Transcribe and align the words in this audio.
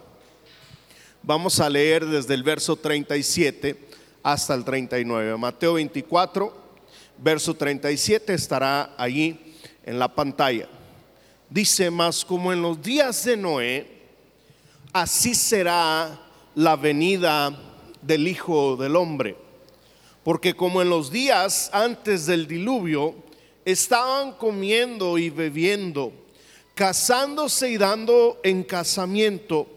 Vamos 1.23 1.59
a 1.59 1.71
leer 1.71 2.05
desde 2.05 2.35
el 2.35 2.43
verso 2.43 2.75
37 2.75 3.75
hasta 4.21 4.53
el 4.53 4.63
39. 4.63 5.37
Mateo 5.37 5.73
24, 5.73 6.55
verso 7.17 7.55
37 7.55 8.31
estará 8.31 8.93
allí 8.95 9.55
en 9.83 9.97
la 9.97 10.13
pantalla. 10.13 10.69
Dice 11.49 11.89
más 11.89 12.23
como 12.23 12.53
en 12.53 12.61
los 12.61 12.79
días 12.79 13.25
de 13.25 13.37
Noé, 13.37 13.87
así 14.91 15.33
será 15.33 16.19
la 16.53 16.75
venida 16.75 17.72
del 18.05 18.27
Hijo 18.27 18.75
del 18.75 18.95
Hombre. 18.95 19.35
Porque 20.23 20.53
como 20.53 20.81
en 20.81 20.89
los 20.89 21.11
días 21.11 21.69
antes 21.73 22.25
del 22.25 22.47
diluvio, 22.47 23.15
estaban 23.65 24.33
comiendo 24.33 25.17
y 25.17 25.29
bebiendo, 25.29 26.13
casándose 26.75 27.69
y 27.69 27.77
dando 27.77 28.39
en 28.43 28.63
casamiento, 28.63 29.67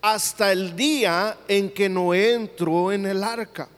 hasta 0.00 0.52
el 0.52 0.76
día 0.76 1.38
en 1.48 1.70
que 1.70 1.88
Noé 1.88 2.34
entró 2.34 2.92
en 2.92 3.06
el 3.06 3.24
arca. 3.24 3.68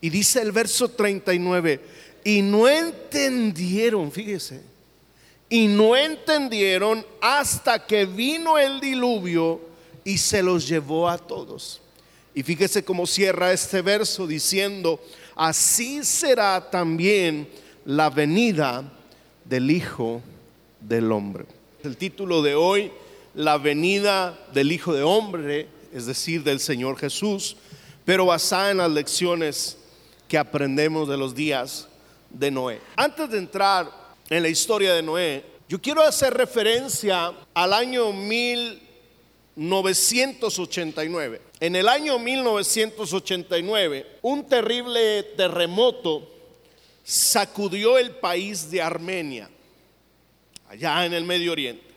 Y 0.00 0.10
dice 0.10 0.42
el 0.42 0.52
verso 0.52 0.90
39, 0.90 1.80
y 2.24 2.42
no 2.42 2.68
entendieron, 2.68 4.12
fíjese, 4.12 4.62
y 5.48 5.66
no 5.66 5.96
entendieron 5.96 7.04
hasta 7.20 7.86
que 7.86 8.04
vino 8.04 8.58
el 8.58 8.80
diluvio 8.80 9.60
y 10.04 10.18
se 10.18 10.42
los 10.42 10.68
llevó 10.68 11.08
a 11.08 11.16
todos. 11.16 11.80
Y 12.38 12.44
fíjese 12.44 12.84
cómo 12.84 13.04
cierra 13.04 13.52
este 13.52 13.82
verso 13.82 14.24
diciendo, 14.24 15.00
así 15.34 16.04
será 16.04 16.70
también 16.70 17.48
la 17.84 18.10
venida 18.10 18.84
del 19.44 19.72
Hijo 19.72 20.22
del 20.80 21.10
Hombre. 21.10 21.46
El 21.82 21.96
título 21.96 22.40
de 22.40 22.54
hoy, 22.54 22.92
la 23.34 23.58
venida 23.58 24.38
del 24.54 24.70
Hijo 24.70 24.94
de 24.94 25.02
Hombre, 25.02 25.66
es 25.92 26.06
decir, 26.06 26.44
del 26.44 26.60
Señor 26.60 26.96
Jesús, 26.96 27.56
pero 28.04 28.26
basada 28.26 28.70
en 28.70 28.76
las 28.76 28.92
lecciones 28.92 29.76
que 30.28 30.38
aprendemos 30.38 31.08
de 31.08 31.16
los 31.16 31.34
días 31.34 31.88
de 32.30 32.52
Noé. 32.52 32.80
Antes 32.94 33.30
de 33.30 33.38
entrar 33.38 33.90
en 34.30 34.44
la 34.44 34.48
historia 34.48 34.94
de 34.94 35.02
Noé, 35.02 35.44
yo 35.68 35.82
quiero 35.82 36.02
hacer 36.02 36.34
referencia 36.34 37.32
al 37.52 37.72
año 37.72 38.12
1000 38.12 38.82
1989. 39.58 41.40
En 41.60 41.74
el 41.74 41.88
año 41.88 42.18
1989, 42.20 44.18
un 44.22 44.46
terrible 44.46 45.24
terremoto 45.36 46.28
sacudió 47.02 47.98
el 47.98 48.12
país 48.12 48.70
de 48.70 48.80
Armenia, 48.80 49.50
allá 50.68 51.04
en 51.04 51.14
el 51.14 51.24
Medio 51.24 51.52
Oriente. 51.52 51.88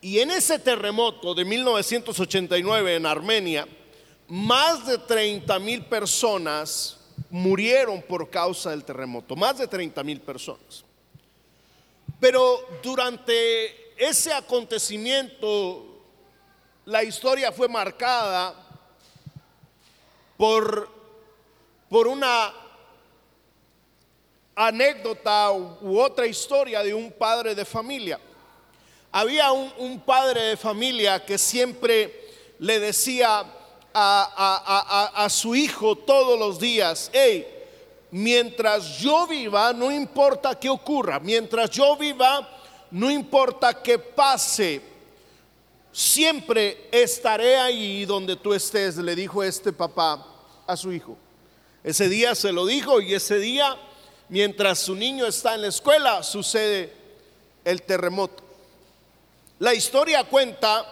Y 0.00 0.18
en 0.18 0.32
ese 0.32 0.58
terremoto 0.58 1.32
de 1.34 1.44
1989 1.44 2.96
en 2.96 3.06
Armenia, 3.06 3.68
más 4.26 4.84
de 4.86 4.98
30 4.98 5.58
mil 5.60 5.84
personas 5.84 6.98
murieron 7.30 8.02
por 8.02 8.28
causa 8.30 8.70
del 8.70 8.84
terremoto, 8.84 9.36
más 9.36 9.58
de 9.58 9.68
30 9.68 10.02
mil 10.02 10.20
personas. 10.20 10.84
Pero 12.18 12.66
durante 12.82 13.94
ese 13.96 14.32
acontecimiento 14.32 15.93
la 16.86 17.02
historia 17.02 17.50
fue 17.50 17.68
marcada 17.68 18.54
por, 20.36 20.88
por 21.88 22.06
una 22.06 22.52
anécdota 24.54 25.52
u, 25.52 25.98
otra 25.98 26.26
historia 26.26 26.82
de 26.82 26.92
un 26.92 27.10
padre 27.12 27.54
de 27.54 27.64
familia. 27.64 28.20
Había 29.12 29.52
un, 29.52 30.00
padre 30.00 30.42
de 30.42 30.56
familia 30.56 31.24
que 31.24 31.38
siempre 31.38 32.28
le 32.58 32.80
decía 32.80 33.44
a, 33.94 35.12
a, 35.14 35.30
su 35.30 35.54
hijo 35.54 35.96
todos 35.96 36.36
los 36.36 36.58
días, 36.58 37.10
hey, 37.12 37.46
mientras 38.10 38.98
yo 38.98 39.26
viva, 39.28 39.72
no 39.72 39.92
importa 39.92 40.58
qué 40.58 40.68
ocurra, 40.68 41.20
mientras 41.20 41.70
yo 41.70 41.96
viva, 41.96 42.48
no 42.90 43.08
importa 43.08 43.80
qué 43.80 44.00
pase, 44.00 44.93
siempre 45.94 46.88
estaré 46.90 47.56
ahí 47.56 48.04
donde 48.04 48.34
tú 48.34 48.52
estés, 48.52 48.96
le 48.96 49.14
dijo 49.14 49.44
este 49.44 49.72
papá 49.72 50.26
a 50.66 50.76
su 50.76 50.92
hijo. 50.92 51.16
Ese 51.84 52.08
día 52.08 52.34
se 52.34 52.50
lo 52.50 52.66
dijo 52.66 53.00
y 53.00 53.14
ese 53.14 53.38
día, 53.38 53.76
mientras 54.28 54.80
su 54.80 54.96
niño 54.96 55.24
está 55.24 55.54
en 55.54 55.62
la 55.62 55.68
escuela, 55.68 56.24
sucede 56.24 56.92
el 57.64 57.82
terremoto. 57.82 58.42
La 59.60 59.72
historia 59.72 60.24
cuenta 60.24 60.84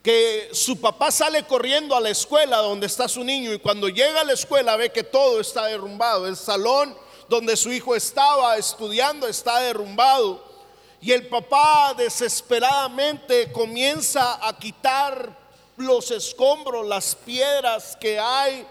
que 0.00 0.50
su 0.52 0.80
papá 0.80 1.10
sale 1.10 1.42
corriendo 1.44 1.96
a 1.96 2.00
la 2.00 2.10
escuela 2.10 2.58
donde 2.58 2.86
está 2.86 3.08
su 3.08 3.24
niño 3.24 3.52
y 3.52 3.58
cuando 3.58 3.88
llega 3.88 4.20
a 4.20 4.24
la 4.24 4.34
escuela 4.34 4.76
ve 4.76 4.92
que 4.92 5.02
todo 5.02 5.40
está 5.40 5.66
derrumbado. 5.66 6.28
El 6.28 6.36
salón 6.36 6.96
donde 7.28 7.56
su 7.56 7.72
hijo 7.72 7.96
estaba 7.96 8.56
estudiando 8.58 9.26
está 9.26 9.58
derrumbado. 9.58 10.53
Y 11.04 11.12
el 11.12 11.26
papá 11.26 11.92
desesperadamente 11.94 13.52
comienza 13.52 14.38
a 14.40 14.58
quitar 14.58 15.36
los 15.76 16.10
escombros, 16.10 16.86
las 16.86 17.14
piedras 17.14 17.94
que 18.00 18.18
hay 18.18 18.66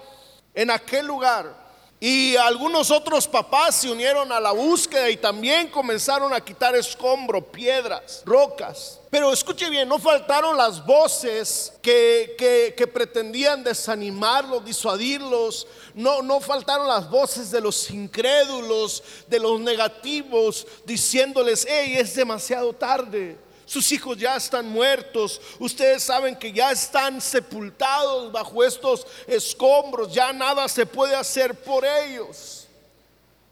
en 0.55 0.71
aquel 0.71 1.05
lugar. 1.05 1.62
Y 2.05 2.35
algunos 2.35 2.91
otros 2.91 3.29
papás 3.29 3.75
se 3.75 3.89
unieron 3.89 4.29
a 4.33 4.41
la 4.41 4.51
búsqueda 4.51 5.09
y 5.09 5.15
también 5.15 5.69
comenzaron 5.69 6.33
a 6.33 6.41
quitar 6.41 6.75
escombro, 6.75 7.49
piedras, 7.49 8.23
rocas. 8.25 8.99
Pero 9.09 9.31
escuche 9.31 9.69
bien, 9.69 9.87
no 9.87 9.97
faltaron 9.99 10.57
las 10.57 10.85
voces 10.85 11.71
que, 11.81 12.35
que, 12.75 12.87
pretendían 12.87 13.63
desanimarlos, 13.63 14.65
disuadirlos. 14.65 15.65
No, 15.93 16.21
no 16.21 16.41
faltaron 16.41 16.89
las 16.89 17.09
voces 17.09 17.51
de 17.51 17.61
los 17.61 17.89
incrédulos, 17.89 19.01
de 19.29 19.39
los 19.39 19.61
negativos, 19.61 20.67
diciéndoles, 20.83 21.65
hey, 21.69 21.95
es 21.97 22.13
demasiado 22.15 22.73
tarde. 22.73 23.37
Sus 23.73 23.91
hijos 23.91 24.16
ya 24.19 24.35
están 24.35 24.69
muertos. 24.69 25.41
Ustedes 25.57 26.03
saben 26.03 26.35
que 26.35 26.53
ya 26.53 26.72
están 26.72 27.19
sepultados 27.19 28.31
bajo 28.31 28.63
estos 28.63 29.07
escombros. 29.25 30.13
Ya 30.13 30.31
nada 30.31 30.67
se 30.67 30.85
puede 30.85 31.16
hacer 31.16 31.56
por 31.56 31.83
ellos. 31.83 32.67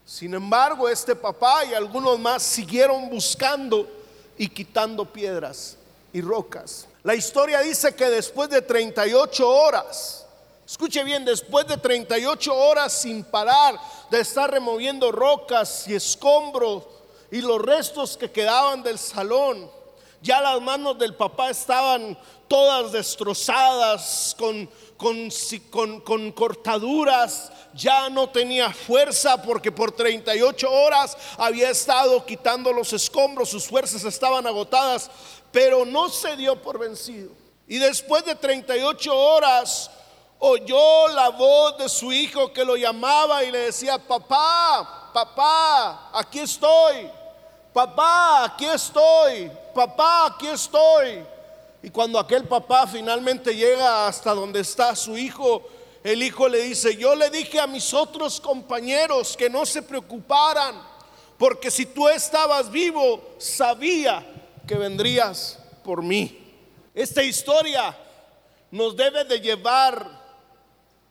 Sin 0.06 0.36
embargo, 0.36 0.88
este 0.88 1.16
papá 1.16 1.66
y 1.66 1.74
algunos 1.74 2.20
más 2.20 2.44
siguieron 2.44 3.10
buscando 3.10 3.90
y 4.38 4.48
quitando 4.48 5.12
piedras 5.12 5.76
y 6.14 6.22
rocas. 6.22 6.86
La 7.02 7.16
historia 7.16 7.62
dice 7.62 7.96
que 7.96 8.08
después 8.08 8.48
de 8.52 8.62
38 8.62 9.50
horas, 9.50 10.28
escuche 10.68 11.04
bien, 11.04 11.26
después 11.26 11.66
de 11.66 11.78
38 11.78 12.54
horas 12.54 12.94
sin 12.94 13.24
parar 13.24 13.76
de 14.12 14.20
estar 14.20 14.52
removiendo 14.52 15.12
rocas 15.12 15.88
y 15.88 15.96
escombros 15.96 16.84
y 17.32 17.42
los 17.42 17.60
restos 17.60 18.18
que 18.18 18.30
quedaban 18.30 18.84
del 18.84 19.00
salón, 19.00 19.81
ya 20.22 20.42
las 20.42 20.62
manos 20.62 20.98
del 21.00 21.16
papá 21.16 21.50
estaban 21.50 22.18
todas 22.48 22.92
destrozadas, 22.92 24.36
con, 24.38 24.70
con, 24.98 26.32
cortaduras, 26.34 27.52
ya 27.74 28.10
no 28.10 28.30
tenía 28.30 28.72
fuerza 28.72 29.42
porque 29.42 29.72
por 29.72 29.92
38 29.94 30.70
horas 30.70 31.18
había 31.38 31.70
estado 31.70 32.26
quitando 32.26 32.74
los 32.74 32.94
escombros, 32.94 33.50
sus 33.50 33.66
fuerzas 33.66 34.04
estaban 34.04 34.46
agotadas, 34.46 35.10
pero 35.52 35.86
no 35.86 36.10
se 36.10 36.36
dio 36.36 36.62
por 36.62 36.78
vencido. 36.78 37.32
Y 37.68 37.78
después 37.78 38.26
de 38.26 38.36
38 38.36 39.18
horas 39.18 39.90
oyó 40.40 41.08
la 41.08 41.30
voz 41.30 41.78
de 41.78 41.88
su 41.88 42.12
hijo 42.12 42.52
que 42.52 42.66
lo 42.66 42.76
llamaba 42.76 43.44
y 43.46 43.52
le 43.52 43.60
decía, 43.60 43.98
papá, 43.98 45.10
papá, 45.14 46.10
aquí 46.14 46.40
estoy 46.40 47.10
papá, 47.74 48.46
aquí 48.46 48.66
estoy, 48.66 49.52
papá, 49.74 50.28
aquí 50.28 50.48
estoy. 50.48 51.24
Y 51.84 51.90
cuando 51.90 52.20
aquel 52.20 52.44
papá 52.46 52.86
finalmente 52.86 53.56
llega 53.56 54.08
hasta 54.08 54.34
donde 54.34 54.60
está 54.60 54.96
su 54.96 55.18
hijo, 55.18 55.64
el 56.04 56.22
hijo 56.24 56.48
le 56.48 56.62
dice, 56.64 56.96
yo 56.96 57.16
le 57.16 57.30
dije 57.30 57.60
a 57.60 57.68
mis 57.68 57.94
otros 57.94 58.40
compañeros 58.40 59.36
que 59.36 59.50
no 59.50 59.66
se 59.66 59.82
preocuparan, 59.82 60.82
porque 61.38 61.72
si 61.72 61.86
tú 61.86 62.08
estabas 62.08 62.70
vivo, 62.70 63.36
sabía 63.38 64.26
que 64.68 64.76
vendrías 64.76 65.58
por 65.84 66.04
mí. 66.04 66.38
Esta 66.94 67.24
historia 67.24 67.98
nos 68.70 68.96
debe 68.96 69.24
de 69.26 69.40
llevar 69.40 70.22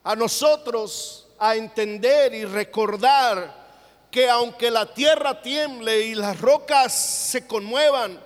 a 0.02 0.16
nosotros 0.16 1.26
a 1.38 1.56
entender 1.56 2.34
y 2.34 2.44
recordar 2.44 3.59
que 4.10 4.28
aunque 4.28 4.70
la 4.70 4.92
tierra 4.92 5.40
tiemble 5.40 6.00
y 6.00 6.14
las 6.14 6.40
rocas 6.40 6.92
se 6.94 7.46
conmuevan, 7.46 8.20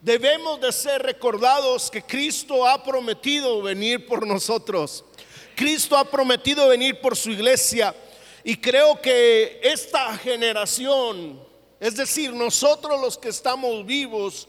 debemos 0.00 0.60
de 0.60 0.72
ser 0.72 1.02
recordados 1.02 1.90
que 1.90 2.02
Cristo 2.02 2.66
ha 2.66 2.82
prometido 2.84 3.62
venir 3.62 4.06
por 4.06 4.26
nosotros. 4.26 5.04
Cristo 5.54 5.96
ha 5.96 6.04
prometido 6.04 6.68
venir 6.68 7.00
por 7.00 7.16
su 7.16 7.30
iglesia 7.30 7.94
y 8.44 8.56
creo 8.58 9.00
que 9.00 9.58
esta 9.62 10.16
generación, 10.18 11.40
es 11.80 11.96
decir, 11.96 12.32
nosotros 12.32 13.00
los 13.00 13.16
que 13.16 13.30
estamos 13.30 13.84
vivos, 13.86 14.46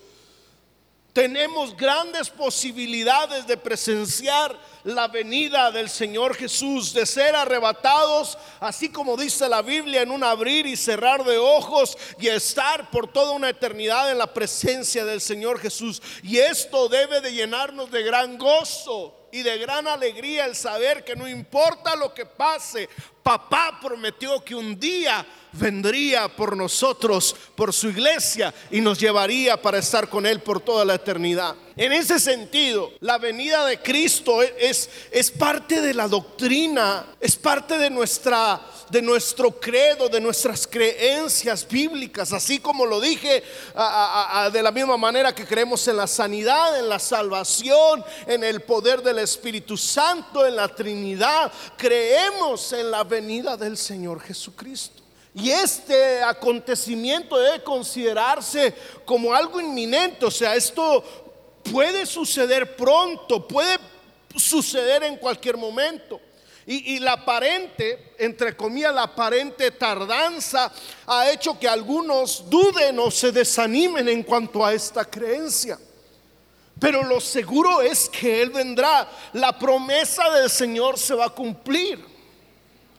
tenemos 1.17 1.75
grandes 1.75 2.29
posibilidades 2.29 3.47
de 3.47 3.57
presenciar 3.57 4.55
la 4.83 5.07
venida 5.07 5.71
del 5.71 5.89
Señor 5.89 6.35
Jesús, 6.35 6.93
de 6.93 7.07
ser 7.07 7.35
arrebatados, 7.35 8.37
así 8.59 8.89
como 8.89 9.17
dice 9.17 9.49
la 9.49 9.63
Biblia, 9.63 10.03
en 10.03 10.11
un 10.11 10.23
abrir 10.23 10.67
y 10.67 10.75
cerrar 10.75 11.23
de 11.23 11.39
ojos 11.39 11.97
y 12.19 12.27
estar 12.27 12.91
por 12.91 13.11
toda 13.11 13.31
una 13.31 13.49
eternidad 13.49 14.11
en 14.11 14.19
la 14.19 14.31
presencia 14.31 15.05
del 15.05 15.19
Señor 15.19 15.59
Jesús. 15.59 16.03
Y 16.21 16.37
esto 16.37 16.87
debe 16.87 17.19
de 17.19 17.33
llenarnos 17.33 17.89
de 17.89 18.03
gran 18.03 18.37
gozo 18.37 19.15
y 19.31 19.41
de 19.41 19.57
gran 19.57 19.87
alegría 19.87 20.45
el 20.45 20.55
saber 20.55 21.03
que 21.03 21.15
no 21.15 21.27
importa 21.27 21.95
lo 21.95 22.13
que 22.13 22.27
pase, 22.27 22.87
papá 23.23 23.79
prometió 23.81 24.43
que 24.43 24.53
un 24.53 24.79
día 24.79 25.25
vendría 25.53 26.27
por 26.27 26.55
nosotros, 26.55 27.35
por 27.55 27.73
su 27.73 27.89
iglesia 27.89 28.53
y 28.71 28.81
nos 28.81 28.99
llevaría 28.99 29.61
para 29.61 29.79
estar 29.79 30.09
con 30.09 30.25
él 30.25 30.41
por 30.41 30.59
toda 30.59 30.85
la 30.85 30.95
eternidad. 30.95 31.55
En 31.75 31.93
ese 31.93 32.19
sentido, 32.19 32.91
la 33.01 33.17
venida 33.17 33.65
de 33.65 33.79
Cristo 33.79 34.41
es, 34.41 34.89
es 35.11 35.29
parte 35.31 35.81
de 35.81 35.93
la 35.93 36.07
doctrina, 36.07 37.05
es 37.19 37.35
parte 37.35 37.77
de 37.77 37.89
nuestra 37.89 38.61
de 38.89 39.01
nuestro 39.01 39.51
credo, 39.59 40.09
de 40.09 40.21
nuestras 40.21 40.65
creencias 40.65 41.67
bíblicas, 41.67 42.31
así 42.31 42.59
como 42.59 42.85
lo 42.85 43.01
dije 43.01 43.43
de 44.51 44.63
la 44.63 44.71
misma 44.71 44.97
manera 44.97 45.35
que 45.35 45.45
creemos 45.45 45.87
en 45.87 45.97
la 45.97 46.07
sanidad, 46.07 46.79
en 46.79 46.89
la 46.89 46.99
salvación, 46.99 48.03
en 48.25 48.43
el 48.43 48.61
poder 48.61 49.01
del 49.01 49.19
Espíritu 49.19 49.77
Santo, 49.77 50.45
en 50.45 50.55
la 50.55 50.69
Trinidad, 50.69 51.51
creemos 51.77 52.71
en 52.73 52.91
la 52.91 53.03
venida 53.03 53.57
del 53.57 53.77
Señor 53.77 54.21
Jesucristo. 54.21 55.06
Y 55.39 55.51
este 55.51 56.23
acontecimiento 56.23 57.37
debe 57.37 57.61
considerarse 57.61 58.73
como 59.05 59.35
algo 59.35 59.61
inminente, 59.61 60.25
o 60.25 60.31
sea, 60.31 60.55
esto 60.55 61.03
puede 61.71 62.07
suceder 62.07 62.75
pronto, 62.75 63.47
puede 63.47 63.77
suceder 64.35 65.03
en 65.03 65.17
cualquier 65.17 65.55
momento. 65.55 66.19
Y, 66.65 66.99
la 66.99 67.13
aparente, 67.13 68.13
entre 68.17 68.57
comillas, 68.57 68.93
la 68.93 69.03
aparente 69.03 69.71
tardanza 69.71 70.69
ha 71.05 71.29
hecho 71.29 71.57
que 71.57 71.65
algunos 71.65 72.49
duden 72.49 72.99
o 72.99 73.09
se 73.09 73.31
desanimen 73.31 74.09
en 74.09 74.23
cuanto 74.23 74.65
a 74.65 74.73
esta 74.73 75.05
creencia. 75.05 75.79
Pero 76.77 77.03
lo 77.03 77.21
seguro 77.21 77.81
es 77.81 78.09
que 78.09 78.41
Él 78.41 78.49
vendrá. 78.49 79.09
La 79.31 79.57
promesa 79.57 80.29
del 80.31 80.49
Señor 80.49 80.99
se 80.99 81.13
va 81.13 81.27
a 81.27 81.29
cumplir. 81.29 82.03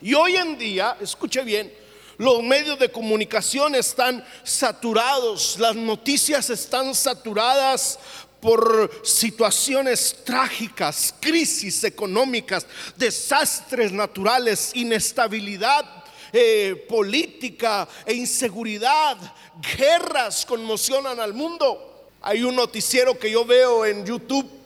Y 0.00 0.14
hoy 0.14 0.36
en 0.36 0.56
día, 0.56 0.96
escuche 0.98 1.42
bien, 1.42 1.70
los 2.18 2.42
medios 2.42 2.78
de 2.78 2.90
comunicación 2.90 3.74
están 3.74 4.24
saturados, 4.42 5.56
las 5.58 5.76
noticias 5.76 6.50
están 6.50 6.94
saturadas 6.94 7.98
por 8.40 8.90
situaciones 9.04 10.16
trágicas, 10.24 11.14
crisis 11.20 11.82
económicas, 11.84 12.66
desastres 12.96 13.92
naturales, 13.92 14.72
inestabilidad 14.74 16.04
eh, 16.32 16.84
política 16.88 17.88
e 18.04 18.14
inseguridad, 18.14 19.16
guerras 19.76 20.44
conmocionan 20.44 21.20
al 21.20 21.34
mundo. 21.34 22.10
Hay 22.20 22.42
un 22.42 22.54
noticiero 22.56 23.18
que 23.18 23.30
yo 23.30 23.44
veo 23.44 23.86
en 23.86 24.04
YouTube 24.04 24.57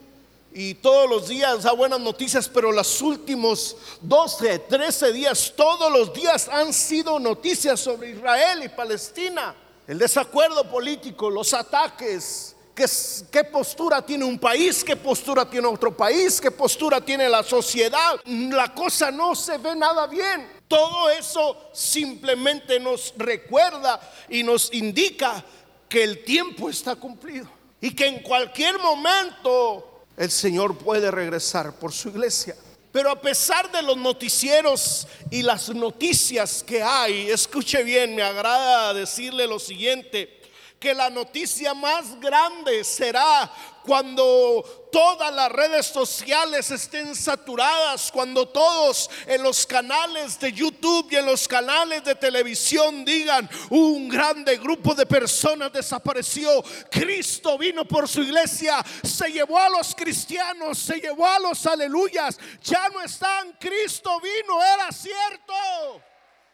y 0.55 0.75
todos 0.75 1.09
los 1.09 1.29
días 1.29 1.63
da 1.63 1.73
buenas 1.73 2.01
noticias, 2.01 2.49
pero 2.49 2.73
los 2.73 3.01
últimos 3.01 3.77
12, 4.01 4.59
13 4.61 5.13
días, 5.13 5.53
todos 5.57 5.91
los 5.91 6.13
días 6.13 6.49
han 6.49 6.73
sido 6.73 7.19
noticias 7.19 7.81
sobre 7.81 8.11
Israel 8.11 8.63
y 8.65 8.69
Palestina. 8.69 9.55
El 9.87 9.99
desacuerdo 9.99 10.69
político, 10.71 11.31
los 11.31 11.55
ataques, 11.55 12.55
¿Qué, 12.75 13.45
postura 13.45 14.01
tiene 14.01 14.25
un 14.25 14.39
país? 14.39 14.83
¿Qué 14.83 14.97
postura 14.97 15.49
tiene 15.49 15.67
otro 15.69 15.95
país? 15.95 16.41
¿Qué 16.41 16.51
postura 16.51 17.03
tiene 17.03 17.29
la 17.29 17.43
sociedad? 17.43 18.19
La 18.25 18.73
cosa 18.73 19.11
no 19.11 19.35
se 19.35 19.59
ve 19.59 19.77
nada 19.77 20.07
bien. 20.07 20.49
Todo 20.69 21.11
eso 21.11 21.69
simplemente 21.73 22.81
nos 22.81 23.13
recuerda 23.19 24.01
y 24.31 24.43
nos 24.43 24.73
indica 24.73 25.45
que 25.87 26.03
el 26.03 26.25
tiempo 26.25 26.71
está 26.71 26.97
cumplido 26.97 27.47
y 27.79 27.95
que 27.95 28.07
en 28.07 28.23
cualquier 28.23 28.79
momento 28.79 29.92
el 30.17 30.31
Señor 30.31 30.77
puede 30.79 31.11
regresar 31.11 31.73
por 31.75 31.93
su 31.93 32.09
iglesia. 32.09 32.57
Pero 32.93 33.11
a 33.11 33.21
pesar 33.21 33.73
de 33.73 33.83
los 33.83 33.97
noticieros 33.97 35.07
y 35.31 35.43
las 35.43 35.71
noticias 35.71 36.63
que 36.63 36.83
hay, 36.83 37.31
escuche 37.31 37.83
bien, 37.83 38.15
me 38.15 38.23
agrada 38.23 38.93
decirle 38.93 39.47
lo 39.47 39.59
siguiente 39.59 40.42
que 40.83 40.93
la 40.93 41.09
noticia 41.11 41.75
más 41.75 42.19
grande 42.19 42.83
será 42.83 43.49
cuando 43.85 44.89
todas 44.91 45.33
las 45.33 45.53
redes 45.53 45.87
sociales 45.87 46.73
estén 46.73 47.15
saturadas, 47.15 48.11
cuando 48.11 48.49
todos 48.49 49.09
en 49.27 49.45
los 49.45 49.65
canales 49.65 50.41
de 50.41 50.53
YouTube 50.53 51.07
y 51.13 51.17
en 51.17 51.27
los 51.27 51.47
canales 51.47 52.03
de 52.03 52.17
televisión 52.17 53.05
digan, 53.05 53.49
un 53.71 54.09
grande 54.09 54.57
grupo 54.57 54.93
de 54.93 55.07
personas 55.07 55.73
desapareció, 55.73 56.65
Cristo 56.91 57.57
vino 57.57 57.85
por 57.85 58.09
su 58.09 58.23
iglesia, 58.23 58.85
se 59.05 59.31
llevó 59.31 59.61
a 59.61 59.69
los 59.69 59.95
cristianos, 59.95 60.81
se 60.81 60.97
llevó 60.97 61.29
a 61.29 61.39
los 61.39 61.65
aleluyas, 61.65 62.41
ya 62.61 62.89
no 62.89 63.01
están, 63.03 63.53
Cristo 63.61 64.21
vino, 64.21 64.61
era 64.61 64.91
cierto 64.91 66.12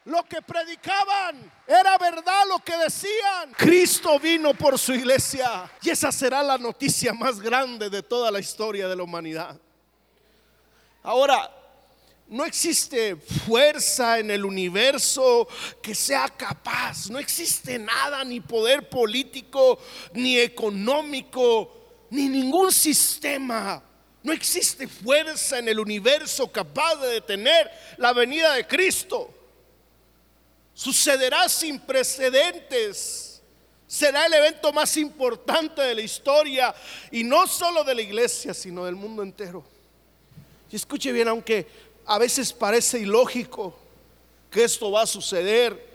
lo 0.08 0.24
que 0.24 0.40
predicaban, 0.40 1.52
era 1.66 1.98
verdad 1.98 2.44
lo 2.48 2.58
que 2.60 2.74
decían. 2.78 3.52
Cristo 3.56 4.18
vino 4.18 4.54
por 4.54 4.78
su 4.78 4.94
iglesia 4.94 5.70
y 5.82 5.90
esa 5.90 6.10
será 6.10 6.42
la 6.42 6.56
noticia 6.56 7.12
más 7.12 7.38
grande 7.38 7.90
de 7.90 8.02
toda 8.02 8.30
la 8.30 8.40
historia 8.40 8.88
de 8.88 8.96
la 8.96 9.02
humanidad. 9.02 9.60
Ahora, 11.02 11.50
no 12.26 12.46
existe 12.46 13.16
fuerza 13.16 14.18
en 14.18 14.30
el 14.30 14.46
universo 14.46 15.46
que 15.82 15.94
sea 15.94 16.28
capaz, 16.28 17.10
no 17.10 17.18
existe 17.18 17.78
nada, 17.78 18.24
ni 18.24 18.40
poder 18.40 18.88
político, 18.88 19.78
ni 20.14 20.38
económico, 20.38 22.06
ni 22.08 22.30
ningún 22.30 22.72
sistema. 22.72 23.82
No 24.22 24.32
existe 24.32 24.88
fuerza 24.88 25.58
en 25.58 25.68
el 25.68 25.78
universo 25.78 26.50
capaz 26.50 26.96
de 26.96 27.08
detener 27.08 27.70
la 27.98 28.14
venida 28.14 28.54
de 28.54 28.66
Cristo 28.66 29.34
sucederá 30.78 31.48
sin 31.48 31.80
precedentes. 31.80 33.42
Será 33.88 34.26
el 34.26 34.34
evento 34.34 34.72
más 34.72 34.96
importante 34.96 35.82
de 35.82 35.94
la 35.96 36.02
historia 36.02 36.72
y 37.10 37.24
no 37.24 37.48
solo 37.48 37.82
de 37.82 37.96
la 37.96 38.02
iglesia, 38.02 38.54
sino 38.54 38.84
del 38.84 38.94
mundo 38.94 39.24
entero. 39.24 39.64
Y 40.70 40.76
escuche 40.76 41.10
bien, 41.10 41.26
aunque 41.26 41.66
a 42.06 42.16
veces 42.18 42.52
parece 42.52 43.00
ilógico 43.00 43.76
que 44.52 44.62
esto 44.62 44.92
va 44.92 45.02
a 45.02 45.06
suceder, 45.06 45.88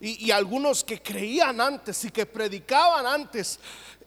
y, 0.00 0.30
algunos 0.30 0.84
que 0.84 1.00
creían 1.00 1.60
antes 1.60 2.04
y 2.04 2.10
que 2.10 2.26
predicaban 2.26 3.06
antes 3.06 3.58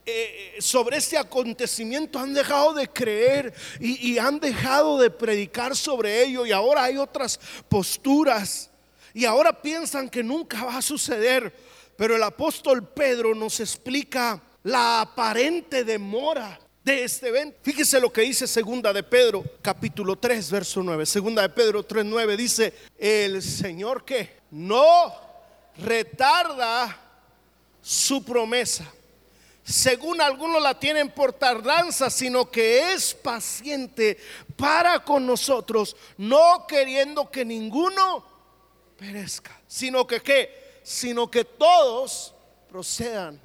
eh, 0.06 0.56
sobre 0.60 0.98
este 0.98 1.18
acontecimiento 1.18 2.20
han 2.20 2.36
dejado 2.36 2.74
de 2.74 2.88
creer 2.88 3.52
y, 3.80 4.12
y 4.14 4.20
han 4.20 4.40
dejado 4.40 5.00
de 5.00 5.10
predicar 5.10 5.76
sobre 5.76 6.24
ello, 6.24 6.46
y 6.46 6.52
ahora 6.52 6.84
hay 6.84 6.98
otras 6.98 7.40
posturas 7.68 8.70
y 9.18 9.26
ahora 9.26 9.52
piensan 9.52 10.12
que 10.12 10.22
nunca 10.22 10.64
va 10.64 10.78
a 10.78 10.82
suceder. 10.84 11.52
Pero 11.96 12.16
el 12.16 12.22
apóstol 12.22 12.88
Pedro 12.88 13.34
nos 13.34 13.60
explica 13.60 14.40
la 14.62 15.02
aparente 15.02 15.84
demora 15.84 16.60
de 16.84 17.04
este 17.04 17.30
evento. 17.30 17.58
Fíjese 17.64 18.00
lo 18.00 18.14
que 18.14 18.22
dice 18.22 18.46
segunda 18.46 18.94
de 18.94 19.02
Pedro, 19.02 19.44
capítulo 19.64 20.18
3, 20.18 20.52
verso 20.52 20.84
9. 20.84 21.04
Segunda 21.08 21.42
de 21.42 21.50
Pedro 21.50 21.82
3, 21.82 22.06
9 22.06 22.38
dice, 22.38 22.72
el 22.96 23.42
Señor 23.42 24.06
que 24.06 24.42
no 24.52 25.12
retarda 25.80 26.96
su 27.82 28.24
promesa, 28.24 28.86
según 29.64 30.22
algunos 30.22 30.62
la 30.62 30.80
tienen 30.80 31.10
por 31.10 31.34
tardanza, 31.34 32.12
sino 32.12 32.52
que 32.52 32.94
es 32.94 33.16
paciente 33.16 34.20
para 34.56 35.00
con 35.00 35.26
nosotros, 35.26 35.96
no 36.18 36.68
queriendo 36.68 37.32
que 37.32 37.44
ninguno 37.44 38.27
perezca, 38.98 39.60
sino 39.68 40.06
que 40.06 40.22
qué, 40.22 40.80
sino 40.84 41.30
que 41.30 41.46
todos 41.46 42.34
procedan 42.70 43.40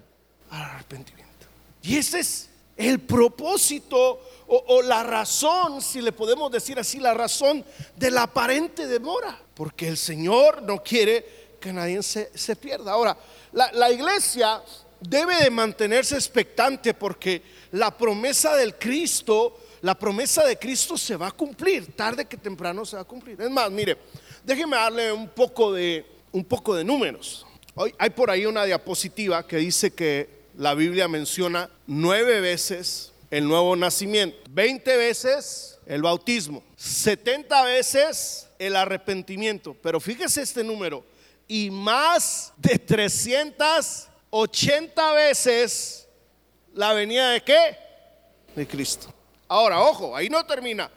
al 0.51 0.63
arrepentimiento. 0.63 1.47
Y 1.83 1.97
ese 1.97 2.21
es 2.21 2.49
el 2.77 3.01
propósito 3.01 4.21
o, 4.47 4.83
la 4.83 5.03
razón, 5.03 5.81
si 5.81 6.03
le 6.03 6.13
podemos 6.13 6.51
decir 6.53 6.79
así, 6.79 6.99
la 6.99 7.15
razón 7.15 7.65
de 7.97 8.11
la 8.11 8.25
aparente 8.25 8.87
demora. 8.87 9.41
Porque 9.55 9.89
el 9.89 9.97
Señor 9.97 10.63
no 10.63 10.83
quiere 10.83 11.57
que 11.61 11.73
nadie 11.73 12.03
se, 12.03 12.57
pierda. 12.57 12.93
Ahora, 12.93 13.17
la, 13.53 13.73
la 13.73 13.91
iglesia 13.91 14.63
debe 15.01 15.37
de 15.37 15.51
mantenerse 15.51 16.17
expectante 16.17 16.93
porque 16.93 17.43
la 17.73 17.97
promesa 17.97 18.57
del 18.57 18.77
Cristo, 18.77 19.59
la 19.81 19.95
promesa 19.95 20.45
de 20.45 20.59
Cristo 20.59 20.99
se 20.99 21.17
va 21.17 21.29
a 21.29 21.33
cumplir, 21.33 21.97
tarde 21.97 22.27
que 22.27 22.37
temprano 22.37 22.85
se 22.85 22.97
va 22.97 23.03
a 23.03 23.07
cumplir. 23.07 23.41
Es 23.41 23.51
más, 23.51 23.71
mire, 23.71 23.97
déjeme 24.45 24.77
darle 24.77 25.13
un 25.13 25.29
poco 25.29 25.73
de, 25.73 26.05
un 26.33 26.45
poco 26.45 26.75
de 26.75 26.83
números. 26.85 27.47
Hoy 27.75 27.95
hay 27.99 28.11
por 28.11 28.31
ahí 28.31 28.45
una 28.47 28.65
diapositiva 28.65 29.47
que 29.47 29.57
dice 29.57 29.93
que 29.93 30.29
la 30.57 30.75
Biblia 30.75 31.09
menciona 31.09 31.71
nueve 31.87 32.41
veces 32.41 33.13
el 33.31 33.49
nuevo 33.49 33.75
nacimiento, 33.77 34.37
20 34.51 34.97
veces 34.99 35.79
el 35.87 36.03
bautismo, 36.03 36.63
70 36.77 37.65
veces 37.65 38.47
el 38.59 38.77
arrepentimiento. 38.77 39.75
Pero 39.83 39.99
fíjese 40.01 40.43
este 40.43 40.63
número, 40.63 41.03
y 41.49 41.71
más 41.71 42.53
de 42.59 42.79
380 42.79 45.13
veces 45.15 46.07
la 46.75 46.93
venida 46.93 47.31
de 47.31 47.43
qué? 47.43 47.79
De 48.55 48.67
Cristo. 48.67 49.11
Ahora, 49.49 49.81
ojo, 49.81 50.15
ahí 50.17 50.29
no 50.29 50.45
termina. 50.45 50.91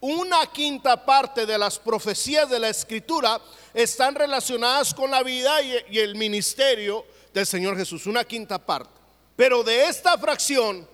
Una 0.00 0.46
quinta 0.46 1.04
parte 1.04 1.44
de 1.44 1.58
las 1.58 1.78
profecías 1.78 2.48
de 2.48 2.58
la 2.58 2.70
escritura 2.70 3.38
están 3.74 4.14
relacionadas 4.14 4.94
con 4.94 5.10
la 5.10 5.22
vida 5.22 5.60
y, 5.60 5.98
el 5.98 6.14
ministerio 6.14 7.04
del 7.34 7.44
Señor 7.44 7.76
Jesús. 7.76 8.06
Una 8.06 8.24
quinta 8.24 8.58
parte. 8.58 8.98
Pero 9.36 9.62
de 9.62 9.84
esta 9.84 10.16
fracción, 10.16 10.88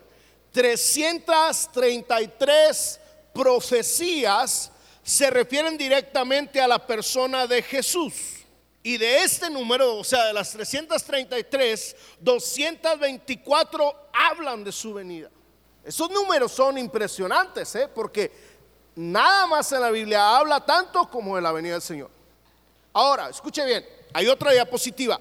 333 0.50 3.00
profecías 3.32 4.72
se 5.04 5.30
refieren 5.30 5.78
directamente 5.78 6.60
a 6.60 6.66
la 6.66 6.84
persona 6.84 7.46
de 7.46 7.62
Jesús. 7.62 8.14
Y 8.82 8.98
de 8.98 9.22
este 9.22 9.48
número, 9.50 9.98
o 9.98 10.04
sea, 10.04 10.26
de 10.26 10.32
las 10.32 10.50
333, 10.50 11.94
224 12.20 14.08
hablan 14.12 14.64
de 14.64 14.72
su 14.72 14.94
venida. 14.94 15.30
Esos 15.84 16.10
números 16.10 16.50
son 16.50 16.76
impresionantes, 16.78 17.72
¿eh? 17.76 17.86
porque 17.86 18.55
nada 18.96 19.46
más 19.46 19.70
en 19.70 19.80
la 19.80 19.90
Biblia 19.90 20.36
habla 20.36 20.64
tanto 20.64 21.08
como 21.08 21.36
de 21.36 21.42
la 21.42 21.52
venida 21.52 21.74
del 21.74 21.82
Señor. 21.82 22.10
Ahora, 22.92 23.28
escuche 23.28 23.64
bien, 23.64 23.86
hay 24.12 24.26
otra 24.26 24.52
diapositiva. 24.52 25.20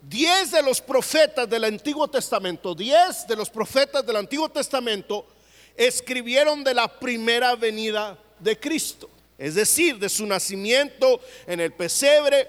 Diez 0.00 0.52
de 0.52 0.62
los 0.62 0.80
profetas 0.80 1.48
del 1.48 1.64
Antiguo 1.64 2.06
Testamento, 2.06 2.74
diez 2.74 3.26
de 3.26 3.34
los 3.34 3.50
profetas 3.50 4.06
del 4.06 4.16
Antiguo 4.16 4.48
Testamento 4.48 5.26
escribieron 5.74 6.62
de 6.62 6.74
la 6.74 6.86
primera 6.86 7.56
venida 7.56 8.16
de 8.38 8.58
Cristo, 8.58 9.08
es 9.36 9.54
decir, 9.54 9.98
de 9.98 10.08
su 10.08 10.26
nacimiento 10.26 11.20
en 11.46 11.60
el 11.60 11.72
pesebre. 11.72 12.48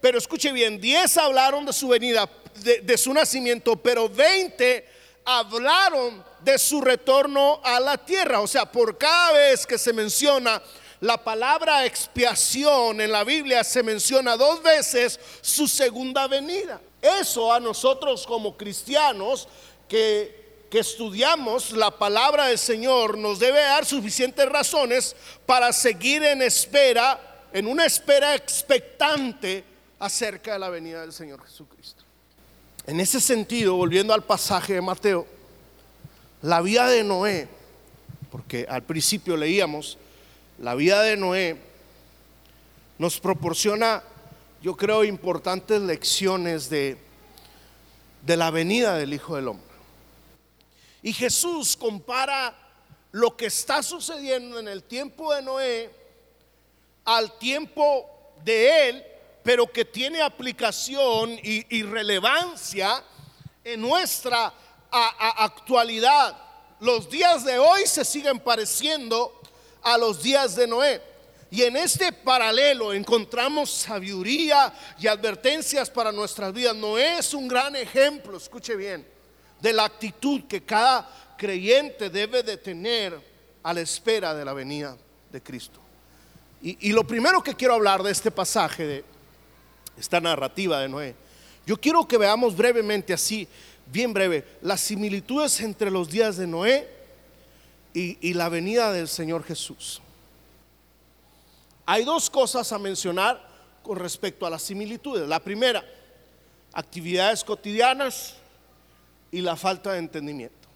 Pero 0.00 0.18
escuche 0.18 0.52
bien, 0.52 0.80
diez 0.80 1.16
hablaron 1.16 1.66
de 1.66 1.72
su 1.72 1.88
venida, 1.88 2.28
de, 2.56 2.80
de 2.80 2.98
su 2.98 3.12
nacimiento, 3.12 3.76
pero 3.76 4.08
veinte 4.08 4.88
hablaron 5.24 6.24
de 6.40 6.58
su 6.58 6.80
retorno 6.80 7.60
a 7.62 7.80
la 7.80 7.98
tierra. 7.98 8.40
O 8.40 8.46
sea, 8.46 8.66
por 8.66 8.96
cada 8.96 9.32
vez 9.32 9.66
que 9.66 9.78
se 9.78 9.92
menciona 9.92 10.62
la 11.00 11.22
palabra 11.22 11.84
expiación 11.84 13.00
en 13.00 13.12
la 13.12 13.22
Biblia 13.22 13.62
se 13.62 13.82
menciona 13.82 14.36
dos 14.36 14.62
veces 14.62 15.20
su 15.40 15.68
segunda 15.68 16.26
venida. 16.26 16.80
Eso 17.00 17.52
a 17.52 17.60
nosotros 17.60 18.26
como 18.26 18.56
cristianos 18.56 19.48
que, 19.88 20.66
que 20.68 20.80
estudiamos 20.80 21.70
la 21.70 21.92
palabra 21.92 22.46
del 22.46 22.58
Señor 22.58 23.16
nos 23.16 23.38
debe 23.38 23.60
dar 23.60 23.86
suficientes 23.86 24.48
razones 24.48 25.14
para 25.46 25.72
seguir 25.72 26.24
en 26.24 26.42
espera, 26.42 27.46
en 27.52 27.68
una 27.68 27.86
espera 27.86 28.34
expectante 28.34 29.64
acerca 30.00 30.54
de 30.54 30.58
la 30.58 30.68
venida 30.68 31.02
del 31.02 31.12
Señor 31.12 31.44
Jesucristo. 31.44 32.02
En 32.86 32.98
ese 32.98 33.20
sentido, 33.20 33.74
volviendo 33.76 34.12
al 34.12 34.24
pasaje 34.24 34.74
de 34.74 34.80
Mateo, 34.80 35.26
la 36.42 36.60
vida 36.60 36.88
de 36.88 37.04
Noé, 37.04 37.48
porque 38.30 38.66
al 38.68 38.82
principio 38.82 39.36
leíamos, 39.36 39.98
la 40.58 40.74
vida 40.74 41.02
de 41.02 41.16
Noé 41.16 41.56
nos 42.98 43.20
proporciona 43.20 44.02
yo 44.60 44.76
creo, 44.76 45.04
importantes 45.04 45.80
lecciones 45.80 46.68
de, 46.68 46.98
de 48.22 48.36
la 48.36 48.50
venida 48.50 48.96
del 48.96 49.14
Hijo 49.14 49.36
del 49.36 49.48
Hombre. 49.48 49.66
Y 51.02 51.12
Jesús 51.12 51.76
compara 51.76 52.56
lo 53.12 53.36
que 53.36 53.46
está 53.46 53.82
sucediendo 53.82 54.58
en 54.58 54.66
el 54.68 54.82
tiempo 54.82 55.32
de 55.32 55.42
Noé 55.42 55.90
al 57.04 57.38
tiempo 57.38 58.10
de 58.44 58.88
él, 58.88 59.04
pero 59.42 59.70
que 59.70 59.84
tiene 59.84 60.20
aplicación 60.20 61.38
y, 61.42 61.82
relevancia 61.84 63.02
en 63.64 63.80
nuestra 63.80 64.52
actualidad. 64.90 66.36
Los 66.80 67.10
días 67.10 67.44
de 67.44 67.58
hoy 67.58 67.86
se 67.86 68.04
siguen 68.04 68.38
pareciendo 68.38 69.40
a 69.82 69.98
los 69.98 70.22
días 70.22 70.54
de 70.56 70.66
Noé. 70.66 71.02
Y 71.50 71.62
en 71.62 71.76
este 71.76 72.12
paralelo 72.12 72.92
encontramos 72.92 73.70
sabiduría 73.70 74.72
y 74.98 75.06
advertencias 75.06 75.88
para 75.88 76.12
nuestras 76.12 76.52
vidas. 76.52 76.76
No 76.76 76.98
es 76.98 77.32
un 77.32 77.48
gran 77.48 77.74
ejemplo, 77.74 78.36
escuche 78.36 78.76
bien, 78.76 79.06
de 79.60 79.72
la 79.72 79.84
actitud 79.84 80.42
que 80.44 80.62
cada 80.62 81.08
creyente 81.38 82.10
debe 82.10 82.42
de 82.42 82.58
tener 82.58 83.18
a 83.62 83.72
la 83.72 83.80
espera 83.80 84.34
de 84.34 84.44
la 84.44 84.52
venida 84.52 84.96
de 85.32 85.42
Cristo. 85.42 85.80
Y 86.60 86.92
lo 86.92 87.06
primero 87.06 87.42
que 87.42 87.54
quiero 87.54 87.74
hablar 87.74 88.02
de 88.02 88.10
este 88.10 88.30
pasaje, 88.30 88.84
de 88.84 89.04
esta 89.96 90.20
narrativa 90.20 90.80
de 90.80 90.88
Noé, 90.88 91.14
yo 91.68 91.78
quiero 91.78 92.08
que 92.08 92.16
veamos 92.16 92.56
brevemente 92.56 93.12
así, 93.12 93.46
bien 93.90 94.12
breve, 94.12 94.44
las 94.62 94.80
similitudes 94.80 95.60
entre 95.60 95.90
los 95.90 96.08
días 96.08 96.36
de 96.36 96.46
Noé 96.46 96.88
y, 97.94 98.34
la 98.34 98.48
venida 98.48 98.92
del 98.92 99.08
Señor 99.08 99.42
Jesús. 99.42 100.00
Hay 101.84 102.04
dos 102.04 102.30
cosas 102.30 102.70
a 102.72 102.78
mencionar 102.78 103.42
con 103.82 103.98
respecto 103.98 104.46
a 104.46 104.50
las 104.50 104.62
similitudes. 104.62 105.26
La 105.26 105.40
primera, 105.40 105.84
actividades 106.72 107.42
cotidianas 107.42 108.34
y 109.32 109.40
la 109.40 109.56
falta 109.56 109.92
de 109.92 109.98
entendimiento. 109.98 110.68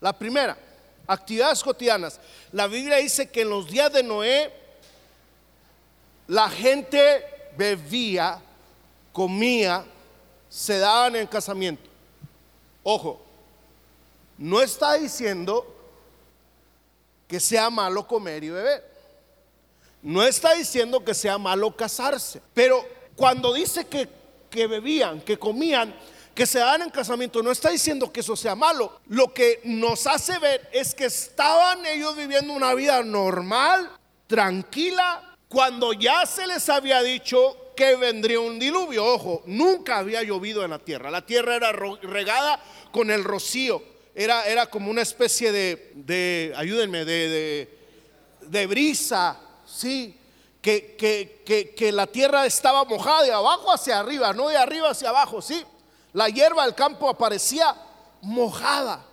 La 0.00 0.12
primera, 0.12 0.58
actividades 1.06 1.62
cotidianas. 1.62 2.18
La 2.50 2.66
Biblia 2.66 2.96
dice 2.96 3.30
que 3.30 3.42
en 3.42 3.50
los 3.50 3.70
días 3.70 3.92
de 3.92 4.02
Noé 4.02 4.52
la 6.26 6.48
gente 6.50 7.24
bebía, 7.56 8.40
comía, 9.12 9.84
se 10.48 10.78
daban 10.78 11.14
en 11.16 11.26
casamiento. 11.26 11.85
Ojo, 12.88 13.20
no 14.38 14.62
está 14.62 14.94
diciendo 14.94 15.66
que 17.26 17.40
sea 17.40 17.68
malo 17.68 18.06
comer 18.06 18.44
y 18.44 18.50
beber. 18.50 18.84
No 20.02 20.22
está 20.22 20.52
diciendo 20.52 21.04
que 21.04 21.12
sea 21.12 21.36
malo 21.36 21.74
casarse, 21.74 22.40
pero 22.54 22.86
cuando 23.16 23.52
dice 23.52 23.88
que, 23.88 24.08
bebían, 24.68 25.20
que 25.20 25.36
comían, 25.36 25.96
que 26.32 26.46
se 26.46 26.60
dan 26.60 26.82
en 26.82 26.90
casamiento, 26.90 27.42
no 27.42 27.50
está 27.50 27.70
diciendo 27.70 28.12
que 28.12 28.20
eso 28.20 28.36
sea 28.36 28.54
malo. 28.54 29.00
Lo 29.08 29.34
que 29.34 29.62
nos 29.64 30.06
hace 30.06 30.38
ver 30.38 30.70
es 30.72 30.94
que 30.94 31.06
estaban 31.06 31.84
ellos 31.86 32.14
viviendo 32.14 32.52
una 32.52 32.72
vida 32.72 33.02
normal, 33.02 33.90
tranquila, 34.28 35.36
cuando 35.48 35.92
ya 35.92 36.24
se 36.24 36.46
les 36.46 36.68
había 36.68 37.02
dicho 37.02 37.56
que 37.76 37.94
vendría 37.96 38.40
un 38.40 38.58
diluvio. 38.58 39.04
Ojo, 39.04 39.42
nunca 39.46 39.98
había 39.98 40.22
llovido 40.22 40.64
en 40.64 40.70
la 40.70 40.78
tierra. 40.78 41.10
La 41.10 41.24
tierra 41.24 41.54
era 41.54 41.70
regada 41.72 42.60
con 42.90 43.10
el 43.10 43.22
rocío. 43.22 43.82
Era, 44.14 44.46
era 44.46 44.66
como 44.66 44.90
una 44.90 45.02
especie 45.02 45.52
de, 45.52 46.52
ayúdenme, 46.56 47.04
de, 47.04 47.28
de, 47.28 47.78
de 48.48 48.66
brisa 48.66 49.38
sí, 49.66 50.18
que, 50.62 50.96
que, 51.76 51.92
la 51.92 52.06
tierra 52.06 52.46
estaba 52.46 52.84
mojada 52.84 53.22
de 53.22 53.32
abajo 53.32 53.72
hacia 53.72 53.98
arriba, 53.98 54.32
no 54.32 54.48
de 54.48 54.56
arriba 54.56 54.90
hacia 54.90 55.10
abajo, 55.10 55.42
sí. 55.42 55.62
La 56.12 56.28
hierba 56.28 56.64
del 56.64 56.74
campo 56.74 57.08
aparecía 57.08 57.74
mojada. 58.22 59.04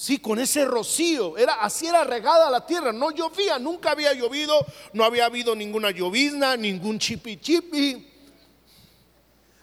Sí, 0.00 0.20
con 0.20 0.38
ese 0.38 0.64
rocío, 0.64 1.36
era 1.36 1.54
así 1.54 1.88
era 1.88 2.04
regada 2.04 2.48
la 2.50 2.64
tierra, 2.64 2.92
no 2.92 3.10
llovía, 3.10 3.58
nunca 3.58 3.90
había 3.90 4.12
llovido, 4.12 4.64
no 4.92 5.02
había 5.02 5.24
habido 5.24 5.56
ninguna 5.56 5.90
llovizna, 5.90 6.56
ningún 6.56 7.00
chipi 7.00 7.36
chipi. 7.36 8.08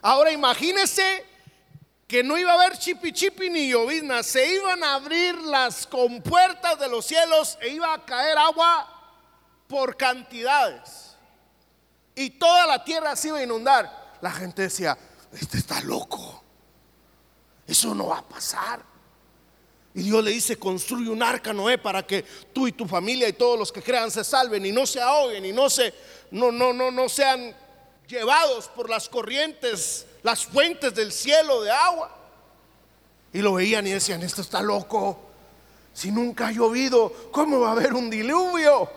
Ahora 0.02 0.34
imagínese 0.34 1.26
que 2.06 2.22
no 2.22 2.38
iba 2.38 2.52
a 2.52 2.56
haber 2.56 2.78
chipi 2.78 3.14
chipi 3.14 3.50
ni 3.50 3.70
llovizna, 3.70 4.24
se 4.24 4.56
iban 4.56 4.84
a 4.84 4.96
abrir 4.96 5.36
las 5.36 5.88
compuertas 5.88 6.80
de 6.80 6.90
los 6.90 7.06
cielos 7.06 7.58
e 7.62 7.70
iba 7.70 7.94
a 7.94 8.04
caer 8.04 8.38
agua 8.38 8.90
por 9.70 9.96
cantidades. 9.96 11.16
Y 12.14 12.32
toda 12.32 12.68
la 12.68 12.84
tierra 12.84 13.16
se 13.16 13.30
iba 13.30 13.38
a 13.38 13.44
inundar. 13.44 14.18
La 14.20 14.32
gente 14.32 14.64
decía, 14.64 14.98
este 15.32 15.60
está 15.60 15.80
loco. 15.80 16.44
Eso 17.66 17.96
no 17.96 18.08
va 18.08 18.18
a 18.18 18.28
pasar. 18.28 18.95
Y 19.96 20.04
Dios 20.04 20.22
le 20.22 20.32
dice, 20.32 20.58
construye 20.58 21.10
un 21.10 21.24
arca, 21.24 21.54
Noé, 21.54 21.78
para 21.78 22.06
que 22.06 22.26
tú 22.52 22.68
y 22.68 22.74
tu 22.74 22.86
familia 22.86 23.30
y 23.30 23.34
todos 23.34 23.58
los 23.58 23.72
que 23.72 23.82
crean 23.82 24.12
se 24.12 24.26
salven 24.26 24.66
y 24.66 24.72
no 24.74 24.86
se 24.86 25.00
ahoguen 25.00 25.46
y 25.46 25.54
no 25.54 25.70
se 25.70 25.94
no 26.32 26.52
no 26.52 26.74
no 26.74 26.92
no 26.92 27.08
sean 27.08 27.56
llevados 28.06 28.68
por 28.68 28.90
las 28.90 29.08
corrientes, 29.08 30.06
las 30.22 30.46
fuentes 30.46 30.94
del 30.94 31.14
cielo 31.14 31.62
de 31.62 31.72
agua. 31.72 32.14
Y 33.32 33.40
lo 33.40 33.54
veían 33.54 33.88
y 33.88 33.92
decían, 33.92 34.22
esto 34.22 34.42
está 34.42 34.62
loco. 34.62 35.18
Si 35.94 36.12
nunca 36.12 36.48
ha 36.48 36.52
llovido, 36.52 37.14
¿cómo 37.32 37.62
va 37.62 37.70
a 37.70 37.72
haber 37.72 37.94
un 37.94 38.10
diluvio? 38.10 38.90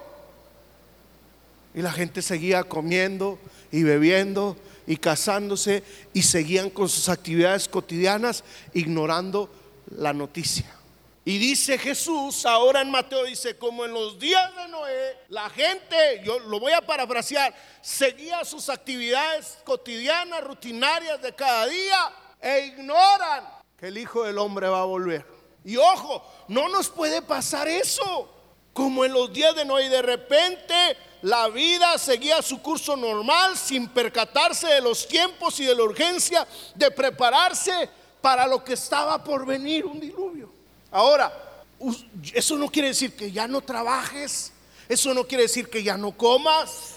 Y 1.74 1.80
la 1.80 1.92
gente 1.92 2.22
seguía 2.22 2.64
comiendo 2.64 3.38
y 3.70 3.84
bebiendo 3.84 4.56
y 4.84 4.96
casándose 4.96 5.84
y 6.12 6.22
seguían 6.22 6.70
con 6.70 6.88
sus 6.88 7.08
actividades 7.08 7.68
cotidianas 7.68 8.42
ignorando 8.74 9.48
la 9.96 10.12
noticia. 10.12 10.77
Y 11.28 11.36
dice 11.36 11.76
Jesús, 11.76 12.46
ahora 12.46 12.80
en 12.80 12.90
Mateo 12.90 13.24
dice, 13.24 13.58
como 13.58 13.84
en 13.84 13.92
los 13.92 14.18
días 14.18 14.50
de 14.56 14.66
Noé, 14.68 15.18
la 15.28 15.50
gente, 15.50 16.22
yo 16.24 16.38
lo 16.38 16.58
voy 16.58 16.72
a 16.72 16.80
parafrasear, 16.80 17.54
seguía 17.82 18.42
sus 18.46 18.70
actividades 18.70 19.58
cotidianas, 19.62 20.42
rutinarias 20.42 21.20
de 21.20 21.34
cada 21.34 21.66
día 21.66 22.12
e 22.40 22.68
ignoran 22.68 23.46
que 23.76 23.88
el 23.88 23.98
Hijo 23.98 24.24
del 24.24 24.38
Hombre 24.38 24.68
va 24.68 24.80
a 24.80 24.84
volver. 24.86 25.26
Y 25.66 25.76
ojo, 25.76 26.24
no 26.48 26.70
nos 26.70 26.88
puede 26.88 27.20
pasar 27.20 27.68
eso. 27.68 28.34
Como 28.72 29.04
en 29.04 29.12
los 29.12 29.30
días 29.30 29.54
de 29.54 29.66
Noé, 29.66 29.90
de 29.90 30.00
repente 30.00 30.96
la 31.20 31.48
vida 31.48 31.98
seguía 31.98 32.40
su 32.40 32.62
curso 32.62 32.96
normal 32.96 33.54
sin 33.58 33.86
percatarse 33.88 34.66
de 34.68 34.80
los 34.80 35.06
tiempos 35.06 35.60
y 35.60 35.66
de 35.66 35.74
la 35.74 35.82
urgencia 35.82 36.48
de 36.74 36.90
prepararse 36.90 37.90
para 38.22 38.46
lo 38.46 38.64
que 38.64 38.72
estaba 38.72 39.22
por 39.22 39.44
venir, 39.44 39.84
un 39.84 40.00
diluvio. 40.00 40.56
Ahora, 40.90 41.32
eso 42.32 42.56
no 42.56 42.68
quiere 42.68 42.88
decir 42.88 43.14
que 43.14 43.30
ya 43.30 43.46
no 43.46 43.60
trabajes, 43.60 44.52
eso 44.88 45.14
no 45.14 45.26
quiere 45.26 45.44
decir 45.44 45.68
que 45.68 45.82
ya 45.82 45.96
no 45.96 46.12
comas, 46.12 46.96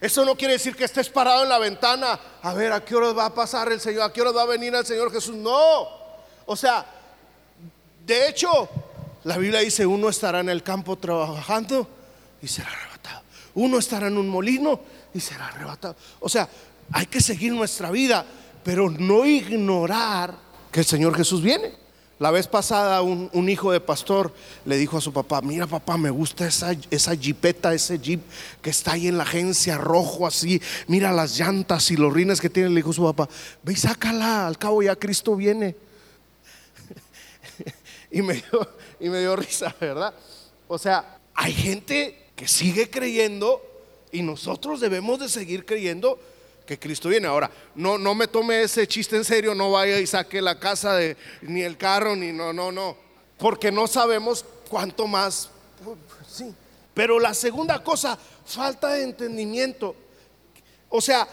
eso 0.00 0.24
no 0.24 0.36
quiere 0.36 0.54
decir 0.54 0.76
que 0.76 0.84
estés 0.84 1.08
parado 1.08 1.42
en 1.42 1.48
la 1.48 1.58
ventana 1.58 2.18
a 2.42 2.54
ver 2.54 2.72
a 2.72 2.84
qué 2.84 2.94
hora 2.94 3.12
va 3.12 3.26
a 3.26 3.34
pasar 3.34 3.72
el 3.72 3.80
Señor, 3.80 4.02
a 4.02 4.12
qué 4.12 4.22
hora 4.22 4.30
va 4.30 4.42
a 4.42 4.46
venir 4.46 4.74
el 4.74 4.86
Señor 4.86 5.12
Jesús. 5.12 5.34
No, 5.34 5.88
o 6.46 6.56
sea, 6.56 6.86
de 8.06 8.28
hecho, 8.28 8.68
la 9.24 9.36
Biblia 9.36 9.60
dice, 9.60 9.84
uno 9.84 10.08
estará 10.08 10.40
en 10.40 10.48
el 10.48 10.62
campo 10.62 10.96
trabajando 10.96 11.88
y 12.40 12.46
será 12.46 12.68
arrebatado. 12.70 13.22
Uno 13.54 13.78
estará 13.78 14.06
en 14.06 14.16
un 14.16 14.28
molino 14.28 14.80
y 15.12 15.20
será 15.20 15.48
arrebatado. 15.48 15.96
O 16.20 16.28
sea, 16.28 16.48
hay 16.92 17.06
que 17.06 17.20
seguir 17.20 17.52
nuestra 17.52 17.90
vida, 17.90 18.24
pero 18.62 18.88
no 18.88 19.26
ignorar 19.26 20.32
que 20.70 20.80
el 20.80 20.86
Señor 20.86 21.16
Jesús 21.16 21.42
viene. 21.42 21.87
La 22.18 22.32
vez 22.32 22.48
pasada 22.48 23.00
un, 23.02 23.48
hijo 23.48 23.70
de 23.70 23.80
pastor 23.80 24.32
le 24.64 24.76
dijo 24.76 24.98
a 24.98 25.00
su 25.00 25.12
papá, 25.12 25.40
mira 25.40 25.68
papá, 25.68 25.96
me 25.96 26.10
gusta 26.10 26.48
esa, 26.48 26.72
esa 26.90 27.14
jeepeta, 27.14 27.72
ese 27.72 27.96
jeep 27.98 28.20
que 28.60 28.70
está 28.70 28.92
ahí 28.92 29.06
en 29.06 29.16
la 29.16 29.22
agencia 29.22 29.78
rojo 29.78 30.26
así, 30.26 30.60
mira 30.88 31.12
las 31.12 31.38
llantas 31.38 31.92
y 31.92 31.96
los 31.96 32.12
rines 32.12 32.40
que 32.40 32.50
tiene, 32.50 32.70
le 32.70 32.76
dijo 32.76 32.92
su 32.92 33.04
papá, 33.04 33.28
ve 33.62 33.72
y 33.72 33.76
sácala, 33.76 34.48
al 34.48 34.58
cabo 34.58 34.82
ya 34.82 34.96
Cristo 34.96 35.36
viene. 35.36 35.76
y, 38.10 38.20
me 38.22 38.34
dio, 38.34 38.68
y 38.98 39.08
me 39.08 39.20
dio 39.20 39.36
risa, 39.36 39.74
¿verdad? 39.80 40.12
O 40.66 40.76
sea, 40.76 41.20
hay 41.34 41.52
gente 41.52 42.30
que 42.34 42.48
sigue 42.48 42.90
creyendo 42.90 43.62
y 44.10 44.22
nosotros 44.22 44.80
debemos 44.80 45.20
de 45.20 45.28
seguir 45.28 45.64
creyendo 45.64 46.18
que 46.68 46.78
Cristo 46.78 47.08
viene. 47.08 47.26
Ahora, 47.26 47.50
no, 47.74 47.96
no 47.96 48.14
me 48.14 48.28
tome 48.28 48.60
ese 48.60 48.86
chiste 48.86 49.16
en 49.16 49.24
serio, 49.24 49.54
no 49.54 49.70
vaya 49.70 49.98
y 49.98 50.06
saque 50.06 50.42
la 50.42 50.60
casa 50.60 50.94
de, 50.94 51.16
ni 51.40 51.62
el 51.62 51.78
carro, 51.78 52.14
ni 52.14 52.30
no, 52.30 52.52
no, 52.52 52.70
no. 52.70 52.94
Porque 53.38 53.72
no 53.72 53.86
sabemos 53.86 54.44
cuánto 54.68 55.06
más. 55.06 55.48
Sí. 56.30 56.54
Pero 56.92 57.18
la 57.18 57.32
segunda 57.32 57.82
cosa, 57.82 58.18
falta 58.44 58.90
de 58.90 59.04
entendimiento. 59.04 59.96
O 60.90 61.00
sea, 61.00 61.26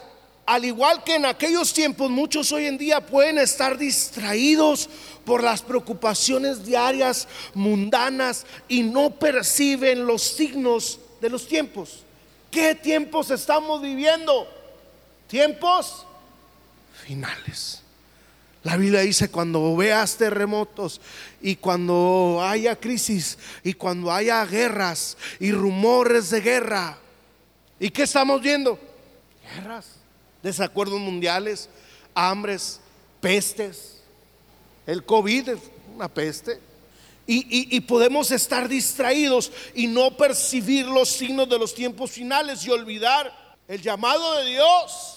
al 0.45 0.63
igual 0.63 1.03
que 1.03 1.15
en 1.15 1.25
aquellos 1.25 1.73
tiempos, 1.73 2.09
muchos 2.09 2.53
hoy 2.53 2.67
en 2.67 2.77
día 2.77 3.05
pueden 3.05 3.37
estar 3.37 3.77
distraídos 3.77 4.89
por 5.25 5.43
las 5.43 5.61
preocupaciones 5.61 6.63
diarias, 6.63 7.27
mundanas, 7.53 8.45
y 8.69 8.83
no 8.83 9.09
perciben 9.09 10.05
los 10.05 10.21
signos 10.21 10.97
de 11.19 11.29
los 11.29 11.45
tiempos. 11.45 12.05
¿Qué 12.49 12.73
tiempos 12.73 13.31
estamos 13.31 13.81
viviendo? 13.81 14.47
Tiempos 15.27 16.05
finales. 17.05 17.81
La 18.65 18.77
Biblia 18.77 19.01
dice, 19.01 19.29
cuando 19.29 19.75
veas 19.75 20.17
terremotos 20.17 20.99
y 21.39 21.55
cuando 21.55 22.39
haya 22.43 22.75
crisis 22.75 23.37
y 23.63 23.73
cuando 23.73 24.11
haya 24.11 24.43
guerras 24.43 25.17
y 25.39 25.51
rumores 25.51 26.31
de 26.31 26.41
guerra. 26.41 26.97
¿Y 27.79 27.91
qué 27.91 28.03
estamos 28.03 28.41
viendo? 28.41 28.79
Guerras, 29.53 29.85
desacuerdos 30.41 30.99
mundiales, 30.99 31.69
hambres, 32.15 32.79
pestes. 33.21 34.01
El 34.87 35.05
COVID 35.05 35.49
es 35.49 35.59
una 35.93 36.07
peste. 36.07 36.59
Y, 37.27 37.75
y, 37.75 37.79
podemos 37.81 38.31
estar 38.31 38.67
distraídos 38.67 39.51
y 39.73 39.87
no 39.87 40.15
percibir 40.15 40.85
los 40.85 41.09
signos 41.09 41.49
de 41.49 41.57
los 41.57 41.73
tiempos 41.73 42.11
finales 42.11 42.63
y 42.65 42.69
olvidar 42.69 43.57
el 43.67 43.81
llamado 43.81 44.37
de 44.37 44.51
Dios 44.51 45.14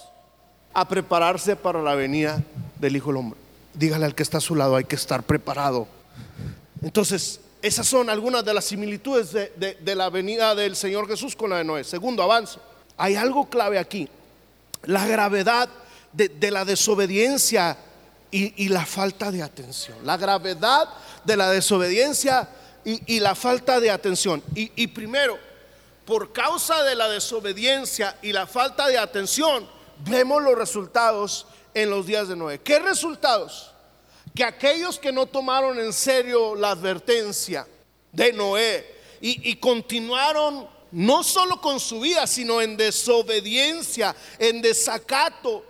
a 0.80 0.88
prepararse 0.88 1.56
para 1.56 1.82
la 1.82 1.94
venida 1.94 2.42
del 2.78 2.96
Hijo 2.96 3.08
del 3.08 3.16
Hombre. 3.18 3.38
Dígale 3.74 4.06
al 4.06 4.14
que 4.14 4.22
está 4.22 4.38
a 4.38 4.40
su 4.40 4.54
lado, 4.54 4.76
hay 4.76 4.84
que 4.84 4.96
estar 4.96 5.22
preparado. 5.22 5.88
Entonces, 6.82 7.40
esas 7.62 7.86
son 7.86 8.08
algunas 8.08 8.44
de 8.44 8.54
las 8.54 8.64
similitudes 8.64 9.32
de, 9.32 9.94
la 9.94 10.10
venida 10.10 10.54
del 10.54 10.76
Señor 10.76 11.08
Jesús 11.08 11.34
con 11.34 11.50
la 11.50 11.58
de 11.58 11.64
Noé. 11.64 11.84
Segundo, 11.84 12.22
avanzo. 12.22 12.60
Hay 12.96 13.16
algo 13.16 13.48
clave 13.48 13.78
aquí. 13.78 14.08
La 14.84 15.06
gravedad 15.06 15.68
de, 16.12 16.50
la 16.50 16.64
desobediencia 16.64 17.76
y, 18.30 18.68
la 18.68 18.86
falta 18.86 19.32
de 19.32 19.42
atención. 19.42 19.98
La 20.04 20.16
gravedad 20.16 20.88
de 21.24 21.36
la 21.36 21.50
desobediencia 21.50 22.48
y, 22.84 23.18
la 23.18 23.34
falta 23.34 23.80
de 23.80 23.90
atención. 23.90 24.42
y 24.54 24.86
primero, 24.86 25.38
por 26.04 26.32
causa 26.32 26.84
de 26.84 26.94
la 26.94 27.08
desobediencia 27.08 28.16
y 28.22 28.32
la 28.32 28.46
falta 28.46 28.86
de 28.86 28.96
atención, 28.96 29.77
vemos 30.00 30.42
los 30.42 30.56
resultados 30.56 31.46
en 31.74 31.90
los 31.90 32.06
días 32.06 32.28
de 32.28 32.36
Noé. 32.36 32.60
¿Qué 32.60 32.78
resultados? 32.78 33.72
Que 34.34 34.44
aquellos 34.44 34.98
que 34.98 35.12
no 35.12 35.26
tomaron 35.26 35.78
en 35.78 35.92
serio 35.92 36.54
la 36.54 36.70
advertencia 36.70 37.66
de 38.12 38.32
Noé 38.32 38.98
y, 39.20 39.56
continuaron 39.56 40.68
no 40.92 41.22
solo 41.22 41.60
con 41.60 41.80
su 41.80 42.00
vida, 42.00 42.26
sino 42.26 42.62
en 42.62 42.76
desobediencia, 42.76 44.14
en 44.38 44.62
desacato, 44.62 45.64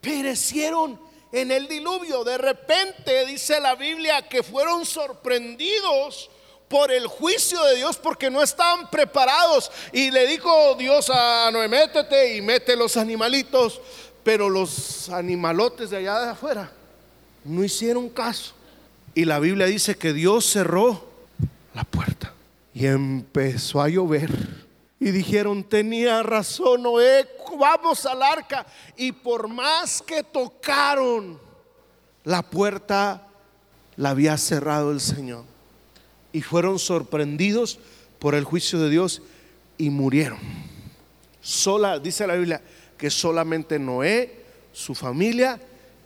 perecieron 0.00 0.98
en 1.30 1.52
el 1.52 1.68
diluvio. 1.68 2.24
De 2.24 2.38
repente 2.38 3.26
dice 3.26 3.60
la 3.60 3.74
Biblia 3.74 4.26
que 4.28 4.42
fueron 4.42 4.86
sorprendidos 4.86 6.30
por 6.68 6.92
el 6.92 7.06
juicio 7.06 7.62
de 7.64 7.76
Dios 7.76 7.96
porque 7.96 8.30
no 8.30 8.42
estaban 8.42 8.88
preparados. 8.90 9.70
Y 9.92 10.10
le 10.10 10.26
dijo 10.26 10.74
Dios 10.76 11.10
a 11.10 11.50
Noé, 11.50 11.68
métete 11.68 12.36
y 12.36 12.42
mete 12.42 12.76
los 12.76 12.96
animalitos. 12.96 13.80
Pero 14.22 14.50
los 14.50 15.08
animalotes 15.08 15.90
de 15.90 15.98
allá 15.98 16.20
de 16.20 16.30
afuera 16.30 16.70
no 17.44 17.64
hicieron 17.64 18.08
caso. 18.10 18.52
Y 19.14 19.24
la 19.24 19.38
Biblia 19.38 19.66
dice 19.66 19.96
que 19.96 20.12
Dios 20.12 20.44
cerró 20.44 21.08
la 21.74 21.84
puerta 21.84 22.34
y 22.74 22.86
empezó 22.86 23.80
a 23.80 23.88
llover. 23.88 24.30
Y 25.00 25.12
dijeron, 25.12 25.64
tenía 25.64 26.22
razón 26.22 26.82
Noé, 26.82 27.26
vamos 27.58 28.04
al 28.04 28.22
arca. 28.22 28.66
Y 28.96 29.12
por 29.12 29.48
más 29.48 30.02
que 30.02 30.22
tocaron, 30.22 31.40
la 32.24 32.42
puerta 32.42 33.26
la 33.96 34.10
había 34.10 34.36
cerrado 34.36 34.90
el 34.90 35.00
Señor 35.00 35.44
y 36.38 36.40
fueron 36.40 36.78
sorprendidos 36.78 37.80
por 38.20 38.36
el 38.36 38.44
juicio 38.44 38.78
de 38.78 38.90
Dios 38.90 39.22
y 39.76 39.90
murieron. 39.90 40.38
Sola, 41.40 41.98
dice 41.98 42.28
la 42.28 42.36
Biblia, 42.36 42.62
que 42.96 43.10
solamente 43.10 43.76
Noé, 43.76 44.44
su 44.72 44.94
familia 44.94 45.60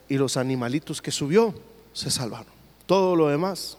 y 0.09 0.17
los 0.17 0.35
animalitos 0.35 1.03
que 1.03 1.11
subió 1.11 1.53
se 1.93 2.09
salvaron. 2.09 2.51
Todo 2.87 3.15
lo 3.15 3.27
demás 3.27 3.77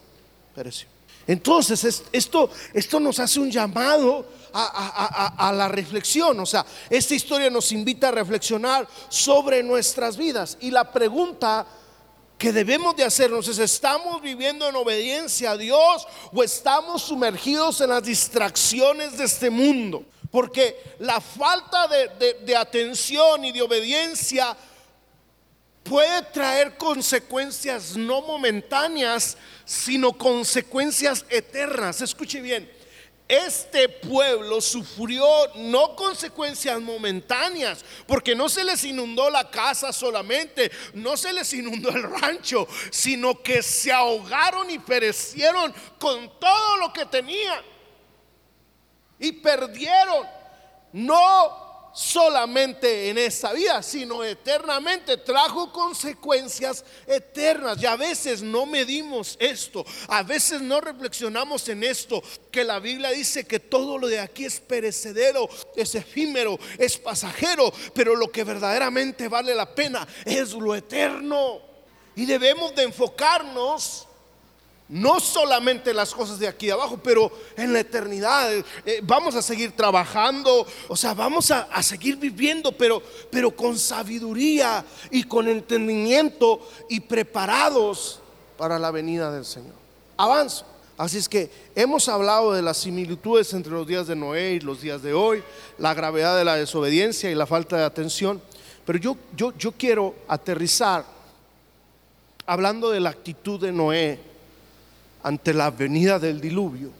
pereció. 0.55 0.87
Entonces, 1.27 2.05
esto, 2.12 2.49
esto 2.73 3.01
nos 3.01 3.19
hace 3.19 3.40
un 3.40 3.51
llamado 3.51 4.25
a, 4.53 5.49
a, 5.49 5.53
la 5.53 5.67
reflexión. 5.67 6.38
O 6.38 6.47
sea, 6.47 6.64
esta 6.88 7.17
historia 7.17 7.51
nos 7.51 7.73
invita 7.73 8.11
a 8.11 8.12
reflexionar 8.12 8.87
sobre 9.09 9.61
nuestras 9.64 10.17
vidas. 10.17 10.57
Y 10.61 10.71
la 10.71 10.93
pregunta 10.93 11.67
que 12.38 12.53
debemos 12.53 12.97
de 12.97 13.05
hacernos 13.05 13.49
es, 13.49 13.59
¿estamos 13.59 14.20
viviendo 14.20 14.68
en 14.68 14.77
obediencia 14.77 15.53
a 15.53 15.57
Dios 15.57 16.07
o 16.33 16.42
estamos 16.42 17.03
sumergidos 17.03 17.81
en 17.81 17.90
las 17.90 18.03
distracciones 18.03 19.16
de 19.16 19.25
este 19.25 19.51
mundo? 19.51 20.05
Porque 20.31 20.97
la 20.99 21.20
falta 21.20 21.87
de, 21.87 22.35
de 22.44 22.57
atención 22.57 23.44
y 23.44 23.53
de 23.53 23.62
obediencia 23.62 24.57
puede 25.85 26.23
traer 26.23 26.77
consecuencias 26.77 27.97
no 27.97 28.23
momentáneas, 28.23 29.37
sino 29.64 30.12
consecuencias 30.12 31.25
eternas. 31.29 32.01
Escuche 32.01 32.40
bien, 32.40 32.68
este 33.27 33.89
pueblo 33.89 34.61
sufrió 34.61 35.27
no 35.57 35.97
consecuencias 35.97 36.79
momentáneas, 36.81 37.85
porque 38.07 38.35
no 38.35 38.49
se 38.49 38.65
les 38.65 38.85
inundó 38.85 39.31
la 39.31 39.51
casa 39.51 39.93
solamente, 39.93 40.71
no 40.93 41.17
se 41.17 41.33
les 41.33 41.53
inundó 41.55 41.89
el 41.89 42.03
rancho, 42.03 42.69
sino 42.91 43.43
que 43.43 43.63
se 43.63 43.91
ahogaron 43.91 44.71
y 44.71 44.79
perecieron 44.79 45.75
con 45.99 46.39
todo 46.39 46.77
lo 46.77 46.93
que 46.93 47.07
tenían. 47.07 47.63
Y 49.19 49.33
perdieron 49.33 50.27
no 50.93 51.63
solamente 51.95 53.09
en 53.09 53.19
esta 53.19 53.53
vida, 53.53 53.83
sino 53.83 54.25
eternamente. 54.25 55.17
Trajo 55.19 55.73
consecuencias 55.73 56.85
eternas. 57.07 57.81
Y 57.81 57.87
a 57.87 57.97
veces 57.97 58.43
no 58.43 58.67
medimos 58.67 59.37
esto, 59.39 59.85
a 60.09 60.23
veces 60.23 60.61
no 60.61 60.81
reflexionamos 60.81 61.69
en 61.69 61.85
esto, 61.85 62.23
que 62.51 62.65
la 62.65 62.81
Biblia 62.81 63.11
dice 63.11 63.47
que 63.47 63.61
todo 63.61 63.97
lo 63.97 64.09
de 64.09 64.21
aquí 64.21 64.45
es 64.45 64.61
perecedero, 64.61 65.49
es 65.77 65.95
efímero, 65.95 66.59
es 66.79 66.99
pasajero, 66.99 67.73
pero 67.95 68.17
lo 68.17 68.31
que 68.31 68.45
verdaderamente 68.45 69.29
vale 69.29 69.55
la 69.55 69.75
pena 69.75 70.07
es 70.25 70.53
lo 70.53 70.75
eterno. 70.75 71.61
Y 72.17 72.27
debemos 72.27 72.75
de 72.75 72.85
enfocarnos 72.85 74.07
no 74.88 75.18
solamente 75.18 75.94
las 75.94 76.14
cosas 76.14 76.38
de 76.38 76.47
aquí 76.47 76.68
abajo, 76.70 76.99
pero 77.03 77.31
en 77.57 77.73
la 77.73 77.81
eternidad. 77.81 78.53
Eh, 78.85 79.01
vamos 79.03 79.35
a 79.35 79.42
seguir 79.42 79.73
trabajando, 79.73 80.66
o 80.88 80.97
sea, 80.97 81.14
vamos 81.14 81.51
a, 81.51 81.62
a, 81.62 81.83
seguir 81.83 82.16
viviendo, 82.16 82.73
pero, 82.73 83.03
pero 83.31 83.51
con 83.51 83.79
sabiduría 83.79 84.85
y 85.11 85.25
con 85.25 85.49
entendimiento 85.49 86.61
y 86.88 87.01
preparados 87.01 88.20
para 88.59 88.79
la 88.79 88.90
venida 88.90 89.31
del 89.33 89.44
Señor. 89.44 89.75
Avanzo. 90.16 90.66
Así 90.97 91.18
es 91.18 91.29
que 91.29 91.51
hemos 91.75 92.09
hablado 92.09 92.53
de 92.53 92.62
las 92.62 92.77
similitudes 92.77 93.53
entre 93.53 93.73
los 93.73 93.85
días 93.85 94.07
de 94.07 94.14
Noé 94.14 94.53
y 94.53 94.61
los 94.61 94.81
días 94.81 95.03
de 95.03 95.12
hoy, 95.12 95.42
la 95.77 95.92
gravedad 95.92 96.37
de 96.37 96.44
la 96.44 96.55
desobediencia 96.55 97.29
y 97.31 97.35
la 97.35 97.47
falta 97.47 97.77
de 97.77 97.85
atención. 97.85 98.40
Pero 98.87 99.01
yo, 99.01 99.16
yo, 99.35 99.53
yo 99.59 99.73
quiero 99.73 100.14
aterrizar 100.29 101.05
hablando 102.47 102.90
de 102.90 103.01
la 103.01 103.11
actitud 103.11 103.61
de 103.61 103.73
Noé 103.73 104.34
ante 105.25 105.53
la 105.53 105.71
venida 105.71 106.21
del 106.21 106.41
diluvio. 106.41 106.91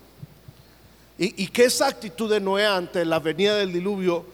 Y, 1.17 1.47
que 1.47 1.67
esa 1.67 1.87
actitud 1.87 2.29
de 2.29 2.41
Noé 2.41 2.67
ante 2.67 3.05
la 3.05 3.21
venida 3.21 3.55
del 3.55 3.73
diluvio 3.73 4.25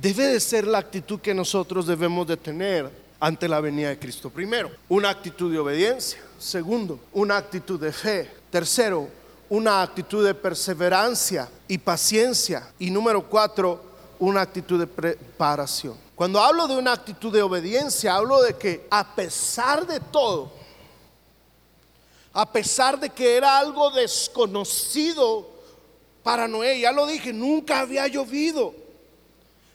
debe 0.00 0.28
de 0.28 0.40
ser 0.40 0.66
la 0.66 0.78
actitud 0.78 1.20
que 1.20 1.34
nosotros 1.34 1.86
debemos 1.86 2.26
de 2.26 2.38
tener 2.38 2.90
ante 3.18 3.46
la 3.46 3.60
venida 3.60 3.90
de 3.90 3.98
Cristo. 3.98 4.30
Primero, 4.30 4.70
una 4.88 5.10
actitud 5.10 5.52
de 5.52 5.58
obediencia. 5.58 6.18
Segundo, 6.38 6.98
una 7.12 7.36
actitud 7.36 7.78
de 7.78 7.92
fe. 7.92 8.30
Tercero, 8.48 9.06
una 9.50 9.82
actitud 9.82 10.24
de 10.24 10.32
perseverancia 10.32 11.46
y 11.68 11.76
paciencia. 11.76 12.72
Y 12.78 12.90
número 12.90 13.28
cuatro, 13.28 13.82
una 14.18 14.40
actitud 14.40 14.80
de 14.80 14.86
preparación. 14.86 15.94
Cuando 16.14 16.40
hablo 16.40 16.68
de 16.68 16.76
una 16.76 16.92
actitud 16.92 17.32
de 17.32 17.42
obediencia, 17.42 18.14
hablo 18.14 18.40
de 18.40 18.54
que 18.54 18.86
a 18.90 19.14
pesar 19.14 19.86
de 19.86 20.00
todo, 20.00 20.52
a 22.32 22.50
pesar 22.50 22.98
de 22.98 23.10
que 23.10 23.36
era 23.36 23.58
algo 23.58 23.90
desconocido 23.90 25.48
para 26.22 26.46
Noé. 26.46 26.80
Ya 26.80 26.92
lo 26.92 27.06
dije, 27.06 27.32
nunca 27.32 27.80
había 27.80 28.06
llovido. 28.06 28.74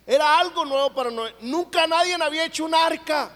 Era 0.06 0.40
algo 0.40 0.64
nuevo 0.66 0.94
para 0.94 1.12
Noé. 1.12 1.36
Nunca 1.42 1.88
nadie 1.88 2.16
había 2.16 2.46
hecho 2.46 2.66
un 2.66 2.76
arca. 2.76 3.32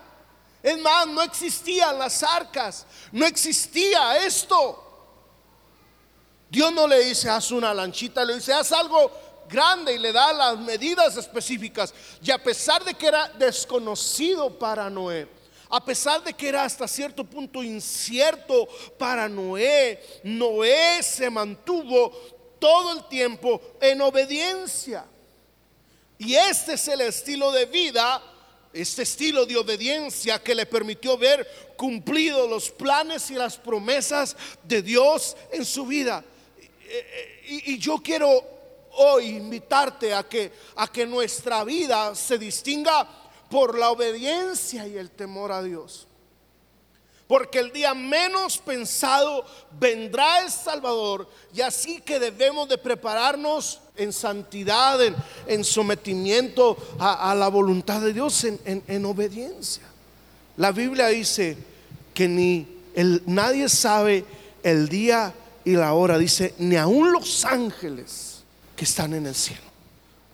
Es 0.61 0.77
más, 0.79 1.07
no 1.07 1.21
existían 1.21 1.97
las 1.97 2.21
arcas. 2.23 2.85
No 3.11 3.25
existía 3.25 4.17
esto. 4.25 4.85
Dios 6.49 6.71
no 6.73 6.87
le 6.87 7.03
dice, 7.05 7.29
haz 7.29 7.51
una 7.51 7.73
lanchita, 7.73 8.25
le 8.25 8.35
dice, 8.35 8.53
haz 8.53 8.71
algo 8.71 9.11
grande 9.47 9.93
y 9.93 9.97
le 9.99 10.11
da 10.11 10.33
las 10.33 10.57
medidas 10.57 11.15
específicas. 11.17 11.93
Y 12.21 12.31
a 12.31 12.41
pesar 12.41 12.83
de 12.83 12.93
que 12.93 13.07
era 13.07 13.29
desconocido 13.29 14.57
para 14.57 14.89
Noé, 14.89 15.27
a 15.69 15.85
pesar 15.85 16.23
de 16.23 16.33
que 16.33 16.49
era 16.49 16.63
hasta 16.63 16.87
cierto 16.87 17.23
punto 17.23 17.61
incierto 17.61 18.67
para 18.97 19.29
Noé, 19.29 20.01
Noé 20.23 21.03
se 21.03 21.29
mantuvo 21.29 22.11
todo 22.59 22.93
el 22.93 23.07
tiempo 23.07 23.61
en 23.79 24.01
obediencia. 24.01 25.05
Y 26.17 26.35
este 26.35 26.73
es 26.73 26.87
el 26.87 27.01
estilo 27.01 27.51
de 27.51 27.65
vida, 27.65 28.21
este 28.73 29.03
estilo 29.03 29.45
de 29.45 29.57
obediencia 29.57 30.39
que 30.39 30.55
le 30.55 30.65
permitió 30.65 31.17
ver 31.17 31.47
cumplidos 31.77 32.49
los 32.49 32.71
planes 32.71 33.29
y 33.29 33.35
las 33.35 33.55
promesas 33.55 34.35
de 34.63 34.81
Dios 34.81 35.37
en 35.51 35.63
su 35.63 35.85
vida. 35.85 36.23
Y, 37.47 37.77
yo 37.77 37.99
quiero 37.99 38.43
hoy 38.93 39.27
invitarte 39.27 40.13
a 40.13 40.23
que, 40.23 40.51
a 40.75 40.91
que 40.91 41.05
nuestra 41.05 41.63
vida 41.63 42.13
se 42.15 42.37
distinga 42.37 43.28
por 43.49 43.77
la 43.77 43.91
obediencia 43.91 44.87
y 44.87 44.97
el 44.97 45.09
temor 45.09 45.51
a 45.51 45.63
Dios. 45.63 46.07
Porque 47.27 47.59
el 47.59 47.71
día 47.71 47.93
menos 47.93 48.57
pensado 48.57 49.45
vendrá 49.79 50.41
el 50.43 50.49
Salvador 50.49 51.29
y 51.53 51.61
así 51.61 52.01
que 52.01 52.19
debemos 52.19 52.67
de 52.67 52.79
prepararnos 52.79 53.81
en 53.95 54.11
santidad, 54.11 54.99
en, 55.45 55.63
sometimiento 55.63 56.75
a, 56.97 57.35
la 57.35 57.47
voluntad 57.49 58.01
de 58.01 58.13
Dios, 58.13 58.43
en, 58.43 59.05
obediencia. 59.05 59.83
La 60.57 60.71
Biblia 60.71 61.07
dice 61.07 61.55
que 62.15 62.27
ni 62.27 62.67
nadie 63.27 63.69
sabe 63.69 64.25
el 64.63 64.89
día 64.89 65.31
y 65.63 65.73
la 65.73 65.93
hora, 65.93 66.17
dice, 66.17 66.55
ni 66.57 66.77
aun 66.77 67.11
los 67.11 67.45
ángeles 67.45 68.41
que 68.75 68.85
están 68.85 69.13
en 69.13 69.27
el 69.27 69.35
cielo. 69.35 69.68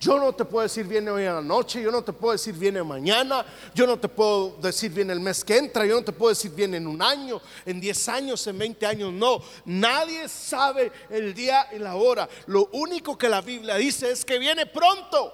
Yo 0.06 0.20
no 0.20 0.34
te 0.34 0.46
puedo 0.46 0.62
decir 0.62 0.86
viene 0.86 1.10
hoy 1.10 1.26
a 1.26 1.34
la 1.34 1.41
noche, 1.41 1.82
yo 1.82 1.89
no 1.89 2.04
te 2.04 2.13
puedo 2.13 2.34
decir 2.34 2.54
viene 2.54 2.84
mañana, 2.84 3.44
yo 3.74 3.88
no 3.88 3.98
te 3.98 4.08
puedo 4.08 4.56
decir 4.62 4.91
viene 4.91 5.12
el 5.12 5.20
mes 5.20 5.44
que 5.44 5.58
entra, 5.58 5.84
yo 5.84 5.96
no 5.96 6.04
te 6.04 6.12
puedo 6.12 6.30
decir 6.30 6.52
viene 6.52 6.78
en 6.78 6.86
un 6.86 7.02
año, 7.02 7.41
en 7.65 7.82
10 7.82 8.10
años, 8.10 8.46
en 8.46 8.56
20 8.56 8.86
años, 8.86 9.12
no. 9.12 9.41
Nadie 9.65 10.30
sabe 10.30 10.91
el 11.10 11.34
día 11.34 11.70
y 11.76 11.80
la 11.80 11.96
hora. 11.96 12.30
Lo 12.46 12.70
único 12.74 13.18
que 13.18 13.28
la 13.28 13.41
Biblia 13.41 13.78
dice 13.78 14.12
es 14.12 14.24
que 14.24 14.38
viene 14.38 14.68
pronto. 14.68 15.34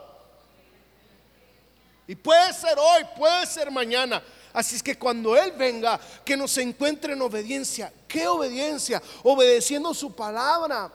Y 2.08 2.16
puede 2.16 2.54
ser 2.54 2.80
hoy, 2.80 3.04
puede 3.18 3.46
ser 3.48 3.72
mañana. 3.72 4.24
Así 4.54 4.78
es 4.78 4.84
que 4.84 4.98
cuando 4.98 5.36
Él 5.36 5.52
venga, 5.52 6.00
que 6.24 6.38
nos 6.38 6.58
encuentre 6.58 7.12
en 7.12 7.22
obediencia. 7.22 7.92
¿Qué 8.08 8.26
obediencia? 8.26 9.04
Obedeciendo 9.24 9.94
su 9.94 10.16
palabra, 10.16 10.90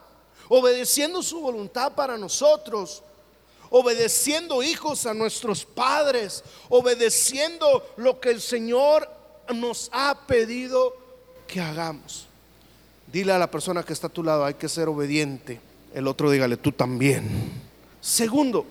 obedeciendo 0.49 1.23
su 1.23 1.43
voluntad 1.43 1.93
para 1.93 2.17
nosotros 2.17 3.03
obedeciendo 3.71 4.63
hijos 4.63 5.07
a 5.07 5.15
nuestros 5.15 5.65
padres, 5.65 6.45
obedeciendo 6.69 7.87
lo 7.97 8.21
que 8.21 8.31
el 8.31 8.41
Señor 8.41 9.11
nos 9.55 9.89
ha 9.93 10.27
pedido 10.27 10.95
que 11.47 11.61
hagamos. 11.61 12.27
Dile 13.13 13.33
a 13.33 13.39
la 13.39 13.51
persona 13.51 13.83
que 13.83 13.93
está 13.93 14.09
a 14.09 14.11
tu 14.11 14.23
lado, 14.23 14.45
hay 14.45 14.55
que 14.55 14.69
ser 14.69 14.89
obediente. 14.89 15.61
El 15.95 16.07
otro 16.09 16.31
dígale, 16.31 16.57
tú 16.57 16.73
también. 16.73 17.53
Segundo, 18.01 18.67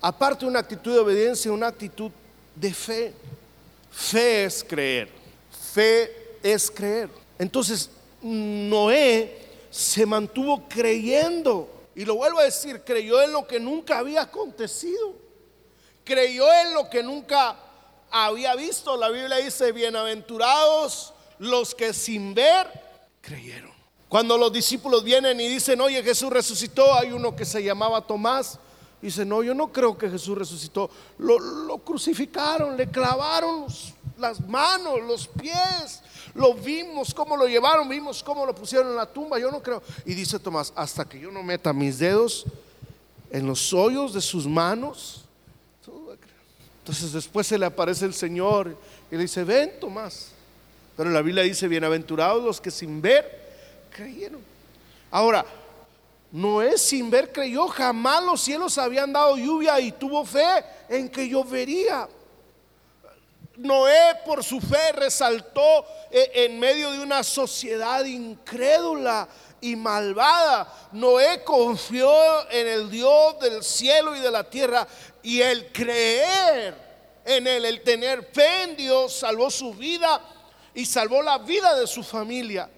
aparte 0.00 0.44
de 0.44 0.50
una 0.50 0.60
actitud 0.60 0.92
de 0.92 1.00
obediencia, 1.00 1.50
una 1.50 1.68
actitud 1.68 2.10
de 2.54 2.72
fe. 2.72 3.12
Fe 3.90 4.44
es 4.44 4.64
creer. 4.64 5.08
Fe 5.72 6.38
es 6.42 6.70
creer. 6.70 7.08
Entonces, 7.38 7.90
Noé 8.22 9.40
se 9.70 10.06
mantuvo 10.06 10.68
creyendo 10.68 11.68
y 11.94 12.04
lo 12.04 12.16
vuelvo 12.16 12.40
a 12.40 12.44
decir, 12.44 12.82
creyó 12.84 13.22
en 13.22 13.32
lo 13.32 13.46
que 13.46 13.60
nunca 13.60 13.98
había 13.98 14.22
acontecido. 14.22 15.14
Creyó 16.02 16.52
en 16.52 16.74
lo 16.74 16.90
que 16.90 17.02
nunca 17.02 17.56
había 18.10 18.54
visto. 18.56 18.96
La 18.96 19.08
Biblia 19.08 19.36
dice, 19.36 19.72
bienaventurados 19.72 21.14
los 21.38 21.74
que 21.74 21.92
sin 21.92 22.34
ver 22.34 22.68
creyeron. 23.20 23.72
Cuando 24.08 24.36
los 24.36 24.52
discípulos 24.52 25.02
vienen 25.02 25.40
y 25.40 25.48
dicen, 25.48 25.80
oye, 25.80 26.02
Jesús 26.02 26.30
resucitó, 26.30 26.94
hay 26.94 27.12
uno 27.12 27.34
que 27.34 27.44
se 27.44 27.62
llamaba 27.62 28.00
Tomás. 28.06 28.58
Dice, 29.00 29.24
no, 29.24 29.42
yo 29.42 29.54
no 29.54 29.72
creo 29.72 29.98
que 29.98 30.08
Jesús 30.08 30.36
resucitó. 30.38 30.90
Lo, 31.18 31.38
lo 31.38 31.78
crucificaron, 31.78 32.76
le 32.76 32.88
clavaron 32.88 33.66
las 34.18 34.40
manos, 34.48 35.00
los 35.02 35.28
pies, 35.28 36.02
lo 36.34 36.54
vimos, 36.54 37.14
cómo 37.14 37.36
lo 37.36 37.46
llevaron, 37.46 37.88
vimos 37.88 38.22
cómo 38.22 38.44
lo 38.44 38.54
pusieron 38.54 38.88
en 38.88 38.96
la 38.96 39.06
tumba. 39.06 39.38
Yo 39.38 39.50
no 39.50 39.62
creo. 39.62 39.82
Y 40.04 40.14
dice 40.14 40.38
Tomás, 40.38 40.72
hasta 40.74 41.04
que 41.04 41.18
yo 41.20 41.30
no 41.30 41.42
meta 41.42 41.72
mis 41.72 41.98
dedos 41.98 42.44
en 43.30 43.46
los 43.46 43.72
hoyos 43.72 44.12
de 44.12 44.20
sus 44.20 44.46
manos. 44.46 45.24
Entonces 46.80 47.12
después 47.12 47.46
se 47.46 47.58
le 47.58 47.64
aparece 47.64 48.04
el 48.04 48.12
Señor 48.12 48.76
y 49.10 49.16
le 49.16 49.22
dice, 49.22 49.42
ven 49.42 49.72
Tomás, 49.80 50.32
Pero 50.96 51.08
la 51.08 51.22
Biblia 51.22 51.42
dice, 51.42 51.66
bienaventurados 51.66 52.44
los 52.44 52.60
que 52.60 52.70
sin 52.70 53.00
ver 53.00 53.42
creyeron. 53.90 54.40
Ahora, 55.10 55.46
Noé 56.30 56.76
sin 56.76 57.10
ver 57.10 57.32
creyó, 57.32 57.68
jamás 57.68 58.22
los 58.24 58.40
cielos 58.40 58.76
habían 58.76 59.12
dado 59.12 59.36
lluvia 59.38 59.78
y 59.78 59.92
tuvo 59.92 60.24
fe 60.26 60.64
en 60.88 61.08
que 61.08 61.28
llovería. 61.28 62.08
Noé 63.56 64.16
por 64.24 64.42
su 64.42 64.60
fe 64.60 64.92
resaltó 64.92 65.86
eh, 66.10 66.30
en 66.34 66.58
medio 66.58 66.90
de 66.90 67.00
una 67.00 67.22
sociedad 67.22 68.04
incrédula 68.04 69.28
y 69.60 69.76
malvada. 69.76 70.72
Noé 70.92 71.44
confió 71.44 72.50
en 72.50 72.66
el 72.66 72.90
Dios 72.90 73.38
del 73.38 73.62
cielo 73.62 74.16
y 74.16 74.20
de 74.20 74.30
la 74.30 74.44
tierra 74.44 74.86
y 75.22 75.40
el 75.40 75.70
creer 75.72 76.74
en 77.24 77.46
él, 77.46 77.64
el 77.64 77.82
tener 77.82 78.28
fe 78.32 78.64
en 78.64 78.76
Dios, 78.76 79.14
salvó 79.14 79.50
su 79.50 79.72
vida 79.72 80.20
y 80.74 80.84
salvó 80.84 81.22
la 81.22 81.38
vida 81.38 81.74
de 81.78 81.86
su 81.86 82.02
familia. 82.02 82.68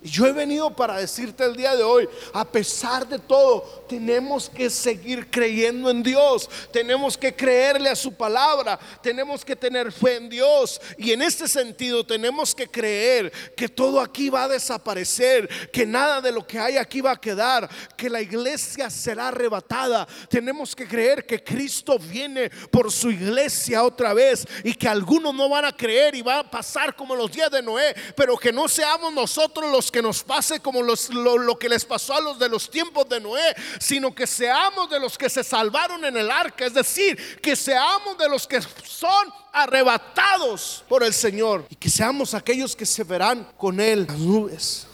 Yo 0.00 0.26
he 0.26 0.32
venido 0.32 0.70
para 0.70 0.98
decirte 0.98 1.44
el 1.44 1.56
día 1.56 1.74
de 1.74 1.82
hoy, 1.82 2.08
a 2.32 2.44
pesar 2.44 3.08
de 3.08 3.18
todo, 3.18 3.84
tenemos 3.88 4.48
que 4.48 4.70
seguir 4.70 5.28
creyendo 5.28 5.90
en 5.90 6.04
Dios, 6.04 6.48
tenemos 6.72 7.18
que 7.18 7.34
creerle 7.34 7.88
a 7.88 7.96
su 7.96 8.14
palabra, 8.14 8.78
tenemos 9.02 9.44
que 9.44 9.56
tener 9.56 9.90
fe 9.90 10.14
en 10.16 10.28
Dios. 10.28 10.80
Y 10.98 11.10
en 11.10 11.20
este 11.20 11.48
sentido 11.48 12.06
tenemos 12.06 12.54
que 12.54 12.68
creer 12.68 13.32
que 13.56 13.68
todo 13.68 14.00
aquí 14.00 14.30
va 14.30 14.44
a 14.44 14.48
desaparecer, 14.48 15.48
que 15.72 15.84
nada 15.84 16.20
de 16.20 16.30
lo 16.30 16.46
que 16.46 16.60
hay 16.60 16.76
aquí 16.76 17.00
va 17.00 17.12
a 17.12 17.20
quedar, 17.20 17.68
que 17.96 18.08
la 18.08 18.20
iglesia 18.20 18.90
será 18.90 19.28
arrebatada. 19.28 20.06
Tenemos 20.28 20.76
que 20.76 20.86
creer 20.86 21.26
que 21.26 21.42
Cristo 21.42 21.98
viene 21.98 22.50
por 22.70 22.92
su 22.92 23.10
iglesia 23.10 23.82
otra 23.82 24.14
vez 24.14 24.46
y 24.62 24.74
que 24.74 24.86
algunos 24.86 25.34
no 25.34 25.48
van 25.48 25.64
a 25.64 25.76
creer 25.76 26.14
y 26.14 26.22
va 26.22 26.38
a 26.38 26.48
pasar 26.48 26.94
como 26.94 27.16
los 27.16 27.32
días 27.32 27.50
de 27.50 27.62
Noé, 27.62 27.96
pero 28.14 28.36
que 28.36 28.52
no 28.52 28.68
seamos 28.68 29.12
nosotros 29.12 29.68
los 29.72 29.87
que 29.90 30.02
nos 30.02 30.22
pase 30.22 30.60
como 30.60 30.82
lo, 30.82 31.58
que 31.58 31.68
les 31.68 31.84
pasó 31.84 32.14
a 32.14 32.20
los 32.20 32.38
de 32.38 32.48
los 32.48 32.70
tiempos 32.70 33.08
de 33.08 33.20
Noé, 33.20 33.54
sino 33.80 34.14
que 34.14 34.26
seamos 34.26 34.90
de 34.90 35.00
los 35.00 35.16
que 35.16 35.28
se 35.28 35.44
salvaron 35.44 36.04
en 36.04 36.16
el 36.16 36.30
arca, 36.30 36.66
es 36.66 36.74
decir, 36.74 37.40
que 37.40 37.56
seamos 37.56 38.18
de 38.18 38.28
los 38.28 38.46
que 38.46 38.60
son 38.84 39.32
arrebatados 39.52 40.84
por 40.88 41.02
el 41.02 41.12
Señor 41.12 41.66
y 41.68 41.76
que 41.76 41.90
seamos 41.90 42.34
aquellos 42.34 42.76
que 42.76 42.86
se 42.86 43.04
verán 43.04 43.48
con 43.56 43.80
Él 43.80 44.06
las 44.06 44.18
nubes. 44.18 44.86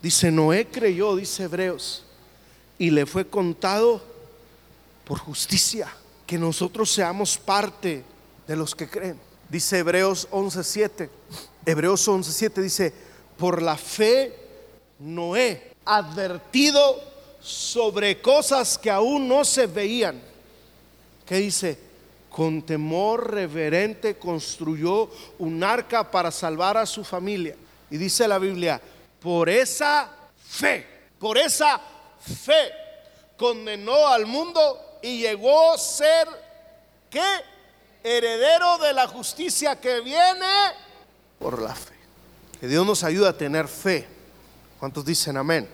Dice 0.00 0.30
Noé 0.30 0.66
creyó, 0.66 1.16
dice 1.16 1.44
Hebreos, 1.44 2.04
y 2.78 2.90
le 2.90 3.06
fue 3.06 3.26
contado 3.26 4.02
por 5.04 5.18
justicia 5.18 5.92
que 6.26 6.38
nosotros 6.38 6.92
seamos 6.92 7.38
parte 7.38 8.04
de 8.46 8.56
los 8.56 8.74
que 8.74 8.88
creen. 8.88 9.18
Dice 9.48 9.78
Hebreos 9.78 10.28
11:7. 10.30 11.08
Hebreos 11.64 12.06
11:7 12.06 12.62
dice, 12.62 12.92
por 13.38 13.62
la 13.62 13.76
fe, 13.76 14.34
Noé, 14.98 15.72
advertido 15.84 17.00
sobre 17.40 18.20
cosas 18.20 18.76
que 18.76 18.90
aún 18.90 19.28
no 19.28 19.44
se 19.44 19.66
veían, 19.66 20.20
que 21.24 21.36
dice, 21.36 21.78
con 22.28 22.62
temor 22.62 23.32
reverente 23.32 24.18
construyó 24.18 25.08
un 25.38 25.62
arca 25.62 26.10
para 26.10 26.30
salvar 26.30 26.76
a 26.76 26.86
su 26.86 27.04
familia. 27.04 27.56
Y 27.90 27.96
dice 27.96 28.28
la 28.28 28.38
Biblia, 28.38 28.80
por 29.20 29.48
esa 29.48 30.10
fe, 30.46 30.86
por 31.18 31.38
esa 31.38 31.80
fe, 32.20 32.72
condenó 33.36 34.08
al 34.08 34.26
mundo 34.26 34.98
y 35.02 35.18
llegó 35.20 35.72
a 35.72 35.78
ser, 35.78 36.28
¿qué? 37.08 37.26
Heredero 38.02 38.78
de 38.78 38.92
la 38.92 39.06
justicia 39.06 39.80
que 39.80 40.00
viene 40.00 40.72
por 41.38 41.60
la 41.62 41.74
fe. 41.74 41.97
Que 42.60 42.66
Dios 42.66 42.84
nos 42.84 43.04
ayude 43.04 43.28
a 43.28 43.36
tener 43.36 43.68
fe. 43.68 44.06
¿Cuántos 44.78 45.04
dicen 45.04 45.36
amén? 45.36 45.68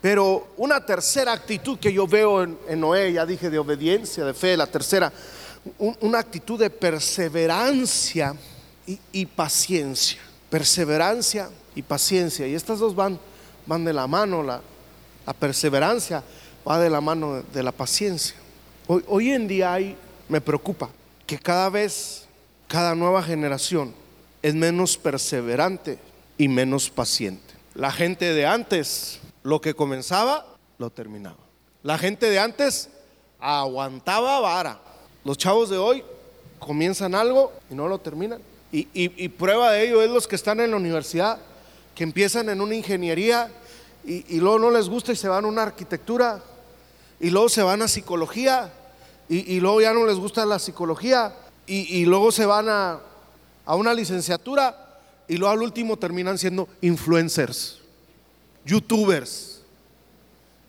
Pero 0.00 0.48
una 0.56 0.84
tercera 0.84 1.32
actitud 1.32 1.78
que 1.78 1.92
yo 1.92 2.06
veo 2.06 2.42
en, 2.42 2.80
Noé, 2.80 3.12
ya 3.12 3.26
dije 3.26 3.50
de 3.50 3.58
obediencia, 3.58 4.24
de 4.24 4.34
fe, 4.34 4.56
la 4.56 4.66
tercera, 4.66 5.12
una 5.78 6.18
actitud 6.18 6.58
de 6.58 6.70
perseverancia 6.70 8.34
y, 8.86 9.26
paciencia. 9.26 10.20
Perseverancia 10.48 11.50
y 11.74 11.82
paciencia. 11.82 12.46
Y 12.46 12.54
estas 12.54 12.78
dos 12.78 12.94
van, 12.94 13.18
van 13.66 13.84
de 13.84 13.92
la 13.92 14.06
mano. 14.06 14.42
La, 14.42 14.62
perseverancia 15.38 16.22
va 16.66 16.78
de 16.78 16.88
la 16.88 17.00
mano 17.00 17.42
de 17.52 17.62
la 17.62 17.72
paciencia. 17.72 18.36
Hoy, 18.86 19.04
hoy 19.08 19.32
en 19.32 19.48
día 19.48 19.74
hay, 19.74 19.96
me 20.28 20.40
preocupa 20.40 20.88
que 21.26 21.38
cada 21.38 21.68
vez, 21.68 22.26
cada 22.66 22.94
nueva 22.94 23.22
generación 23.22 23.92
es 24.40 24.54
menos 24.54 24.96
perseverante 24.96 25.98
y 26.38 26.48
menos 26.48 26.88
paciente. 26.88 27.54
La 27.74 27.92
gente 27.92 28.32
de 28.32 28.46
antes, 28.46 29.20
lo 29.42 29.60
que 29.60 29.74
comenzaba, 29.74 30.46
lo 30.78 30.90
terminaba. 30.90 31.36
La 31.82 31.98
gente 31.98 32.30
de 32.30 32.38
antes 32.38 32.88
aguantaba 33.38 34.40
vara. 34.40 34.80
Los 35.24 35.36
chavos 35.36 35.68
de 35.68 35.76
hoy 35.76 36.02
comienzan 36.58 37.14
algo 37.14 37.52
y 37.70 37.74
no 37.74 37.88
lo 37.88 37.98
terminan. 37.98 38.40
Y, 38.70 39.28
prueba 39.30 39.72
de 39.72 39.86
ello 39.88 40.02
es 40.02 40.10
los 40.10 40.26
que 40.28 40.36
están 40.36 40.60
en 40.60 40.70
la 40.70 40.76
universidad, 40.76 41.38
que 41.94 42.04
empiezan 42.04 42.48
en 42.48 42.60
una 42.60 42.74
ingeniería 42.74 43.50
y, 44.04 44.36
y 44.36 44.40
luego 44.40 44.58
no 44.58 44.70
les 44.70 44.88
gusta 44.88 45.12
y 45.12 45.16
se 45.16 45.28
van 45.28 45.44
a 45.44 45.48
una 45.48 45.62
arquitectura 45.62 46.42
y 47.20 47.30
luego 47.30 47.48
se 47.48 47.62
van 47.62 47.82
a 47.82 47.88
psicología 47.88 48.72
y, 49.28 49.60
luego 49.60 49.82
ya 49.82 49.92
no 49.92 50.06
les 50.06 50.16
gusta 50.16 50.46
la 50.46 50.58
psicología 50.58 51.34
y, 51.66 52.06
luego 52.06 52.32
se 52.32 52.46
van 52.46 52.68
a, 52.68 52.98
a 53.66 53.74
una 53.74 53.92
licenciatura 53.92 54.87
y 55.28 55.36
luego 55.36 55.52
al 55.52 55.62
último 55.62 55.96
terminan 55.98 56.38
siendo 56.38 56.68
influencers, 56.80 57.78
youtubers. 58.64 59.60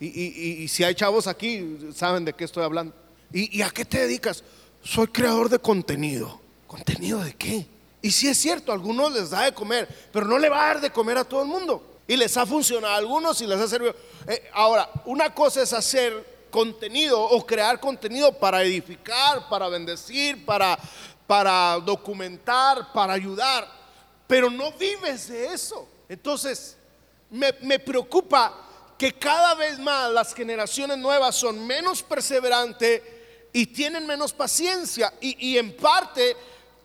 Y, 0.01 0.67
si 0.67 0.83
hay 0.83 0.95
chavos 0.95 1.27
aquí, 1.27 1.77
saben 1.95 2.25
de 2.25 2.33
qué 2.33 2.43
estoy 2.43 2.63
hablando. 2.63 2.93
¿Y, 3.31 3.61
a 3.61 3.69
qué 3.69 3.85
te 3.85 3.99
dedicas? 3.99 4.43
Soy 4.83 5.07
creador 5.07 5.49
de 5.49 5.59
contenido. 5.59 6.39
¿Contenido 6.67 7.21
de 7.23 7.33
qué? 7.33 7.65
Y 8.01 8.11
si 8.11 8.27
es 8.27 8.37
cierto, 8.37 8.71
a 8.71 8.75
algunos 8.75 9.11
les 9.13 9.29
da 9.29 9.43
de 9.43 9.53
comer, 9.53 9.87
pero 10.11 10.25
no 10.25 10.37
le 10.37 10.49
va 10.49 10.63
a 10.63 10.67
dar 10.67 10.81
de 10.81 10.91
comer 10.91 11.17
a 11.17 11.23
todo 11.23 11.41
el 11.41 11.47
mundo. 11.47 11.83
Y 12.07 12.15
les 12.15 12.35
ha 12.37 12.45
funcionado 12.45 12.93
a 12.93 12.97
algunos 12.97 13.41
y 13.41 13.47
les 13.47 13.59
ha 13.59 13.67
servido. 13.67 13.95
Eh, 14.27 14.49
ahora, 14.53 14.89
una 15.05 15.33
cosa 15.33 15.61
es 15.61 15.73
hacer 15.73 16.47
contenido 16.49 17.21
o 17.21 17.45
crear 17.45 17.79
contenido 17.79 18.31
para 18.31 18.63
edificar, 18.63 19.47
para 19.49 19.67
bendecir, 19.67 20.45
para, 20.45 20.79
para 21.27 21.79
documentar, 21.79 22.91
para 22.93 23.13
ayudar 23.13 23.78
pero 24.29 24.51
no 24.51 24.71
vives 24.73 25.27
de 25.29 25.47
eso. 25.47 25.87
Entonces, 26.07 26.77
me, 27.31 27.79
preocupa 27.79 28.93
que 28.95 29.13
cada 29.13 29.55
vez 29.55 29.79
más 29.79 30.11
las 30.11 30.35
generaciones 30.35 30.99
nuevas 30.99 31.35
son 31.35 31.65
menos 31.65 32.03
perseverantes 32.03 33.01
y 33.51 33.65
tienen 33.65 34.05
menos 34.05 34.31
paciencia. 34.31 35.11
Y, 35.19 35.57
en 35.57 35.75
parte 35.75 36.37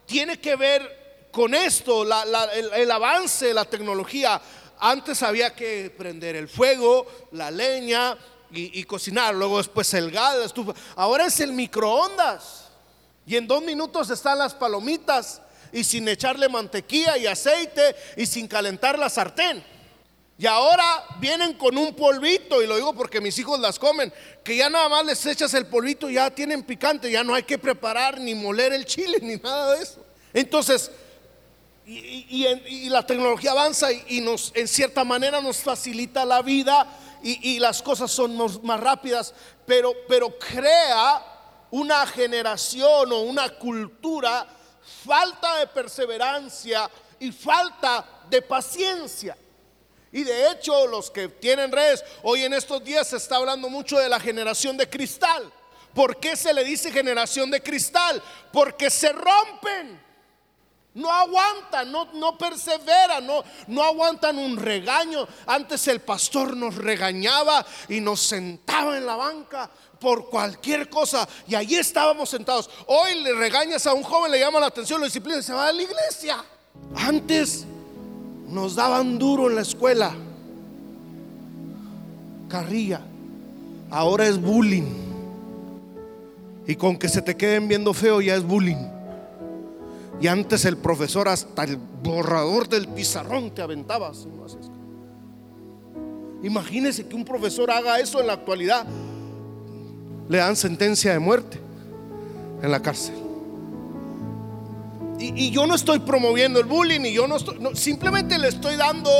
tiene 0.06 0.40
que 0.40 0.56
ver 0.56 1.28
con 1.30 1.54
esto, 1.54 2.02
el, 2.04 2.90
avance 2.90 3.48
de 3.48 3.54
la 3.54 3.66
tecnología. 3.66 4.40
Antes 4.78 5.22
había 5.22 5.54
que 5.54 5.94
prender 5.94 6.36
el 6.36 6.48
fuego, 6.48 7.06
la 7.32 7.50
leña 7.50 8.16
y, 8.52 8.80
y 8.80 8.84
cocinar, 8.84 9.34
luego 9.34 9.58
después 9.58 9.92
el 9.92 10.10
gas, 10.10 10.38
la 10.38 10.46
estufa. 10.46 10.72
Ahora 10.96 11.26
es 11.26 11.38
el 11.40 11.52
microondas. 11.52 12.70
Y 13.26 13.36
en 13.36 13.46
dos 13.46 13.62
minutos 13.62 14.08
están 14.08 14.38
las 14.38 14.54
palomitas 14.54 15.42
y 15.74 15.82
sin 15.82 16.08
echarle 16.08 16.48
mantequilla 16.48 17.18
y 17.18 17.26
aceite 17.26 17.96
y 18.16 18.26
sin 18.26 18.46
calentar 18.46 18.96
la 18.96 19.10
sartén. 19.10 19.62
Y 20.38 20.46
ahora 20.46 20.84
vienen 21.18 21.54
con 21.54 21.76
un 21.76 21.94
polvito, 21.94 22.62
y 22.62 22.66
lo 22.66 22.76
digo 22.76 22.94
porque 22.94 23.20
mis 23.20 23.36
hijos 23.38 23.58
las 23.58 23.78
comen, 23.78 24.12
que 24.44 24.56
ya 24.56 24.70
nada 24.70 24.88
más 24.88 25.04
les 25.04 25.26
echas 25.26 25.52
el 25.54 25.66
polvito, 25.66 26.08
ya 26.08 26.30
tienen 26.30 26.62
picante, 26.62 27.10
ya 27.10 27.24
no 27.24 27.34
hay 27.34 27.42
que 27.42 27.58
preparar 27.58 28.20
ni 28.20 28.34
moler 28.36 28.72
el 28.72 28.84
chile 28.86 29.18
ni 29.22 29.36
nada 29.36 29.74
de 29.74 29.82
eso. 29.82 30.04
Entonces, 30.32 30.92
y, 31.86 32.88
la 32.88 33.04
tecnología 33.04 33.50
avanza 33.50 33.88
y, 33.92 34.20
nos, 34.20 34.52
en 34.54 34.68
cierta 34.68 35.04
manera 35.04 35.40
nos 35.40 35.58
facilita 35.58 36.24
la 36.24 36.40
vida 36.40 36.86
y, 37.22 37.58
las 37.58 37.82
cosas 37.82 38.12
son 38.12 38.36
más 38.62 38.80
rápidas, 38.80 39.34
pero, 39.66 39.92
pero 40.08 40.38
crea 40.38 41.24
una 41.70 42.06
generación 42.06 43.12
o 43.12 43.20
una 43.22 43.48
cultura 43.50 44.46
falta 44.84 45.58
de 45.58 45.66
perseverancia 45.66 46.90
y 47.18 47.32
falta 47.32 48.06
de 48.28 48.42
paciencia. 48.42 49.36
Y 50.12 50.22
de 50.22 50.50
hecho, 50.50 50.86
los 50.86 51.10
que 51.10 51.28
tienen 51.28 51.72
redes, 51.72 52.04
hoy 52.22 52.44
en 52.44 52.54
estos 52.54 52.84
días 52.84 53.08
se 53.08 53.16
está 53.16 53.36
hablando 53.36 53.68
mucho 53.68 53.98
de 53.98 54.08
la 54.08 54.20
generación 54.20 54.76
de 54.76 54.88
cristal. 54.88 55.52
¿Por 55.92 56.18
qué 56.18 56.36
se 56.36 56.52
le 56.52 56.64
dice 56.64 56.92
generación 56.92 57.50
de 57.50 57.62
cristal? 57.62 58.22
Porque 58.52 58.90
se 58.90 59.10
rompen. 59.10 60.00
No 60.94 61.10
aguantan, 61.10 61.90
no, 61.90 62.06
no 62.14 62.38
perseveran, 62.38 63.26
no, 63.26 63.42
no 63.66 63.82
aguantan 63.82 64.38
un 64.38 64.56
regaño. 64.56 65.26
Antes 65.44 65.88
el 65.88 66.00
pastor 66.00 66.56
nos 66.56 66.76
regañaba 66.76 67.66
y 67.88 68.00
nos 68.00 68.20
sentaba 68.20 68.96
en 68.96 69.04
la 69.04 69.16
banca 69.16 69.68
por 69.98 70.30
cualquier 70.30 70.88
cosa. 70.88 71.28
Y 71.48 71.56
allí 71.56 71.74
estábamos 71.74 72.30
sentados. 72.30 72.70
Hoy 72.86 73.22
le 73.22 73.34
regañas 73.34 73.86
a 73.88 73.92
un 73.92 74.04
joven, 74.04 74.30
le 74.30 74.38
llama 74.38 74.60
la 74.60 74.66
atención, 74.66 75.00
lo 75.00 75.06
disciplina 75.06 75.40
y 75.40 75.42
se 75.42 75.52
va 75.52 75.66
a 75.66 75.72
la 75.72 75.82
iglesia. 75.82 76.44
Antes 76.94 77.66
nos 78.46 78.76
daban 78.76 79.18
duro 79.18 79.48
en 79.48 79.56
la 79.56 79.62
escuela. 79.62 80.14
Carrilla. 82.48 83.00
Ahora 83.90 84.28
es 84.28 84.40
bullying. 84.40 85.02
Y 86.68 86.76
con 86.76 86.96
que 86.96 87.08
se 87.08 87.20
te 87.20 87.36
queden 87.36 87.66
viendo 87.66 87.92
feo 87.92 88.20
ya 88.20 88.36
es 88.36 88.44
bullying. 88.44 88.93
Y 90.20 90.26
antes 90.26 90.64
el 90.64 90.76
profesor 90.76 91.28
hasta 91.28 91.64
el 91.64 91.76
borrador 91.76 92.68
del 92.68 92.88
pizarrón 92.88 93.50
te 93.50 93.62
aventabas. 93.62 94.26
Imagínese 96.42 97.08
que 97.08 97.16
un 97.16 97.24
profesor 97.24 97.70
haga 97.70 97.98
eso 97.98 98.20
en 98.20 98.26
la 98.26 98.34
actualidad. 98.34 98.86
Le 100.28 100.38
dan 100.38 100.56
sentencia 100.56 101.12
de 101.12 101.18
muerte 101.18 101.58
en 102.62 102.70
la 102.70 102.80
cárcel. 102.80 103.14
Y, 105.18 105.50
yo 105.50 105.66
no 105.66 105.74
estoy 105.74 106.00
promoviendo 106.00 106.58
el 106.58 106.66
bullying 106.66 107.02
y 107.02 107.12
yo 107.12 107.26
no 107.26 107.38
simplemente 107.74 108.38
le 108.38 108.48
estoy 108.48 108.76
dando 108.76 109.10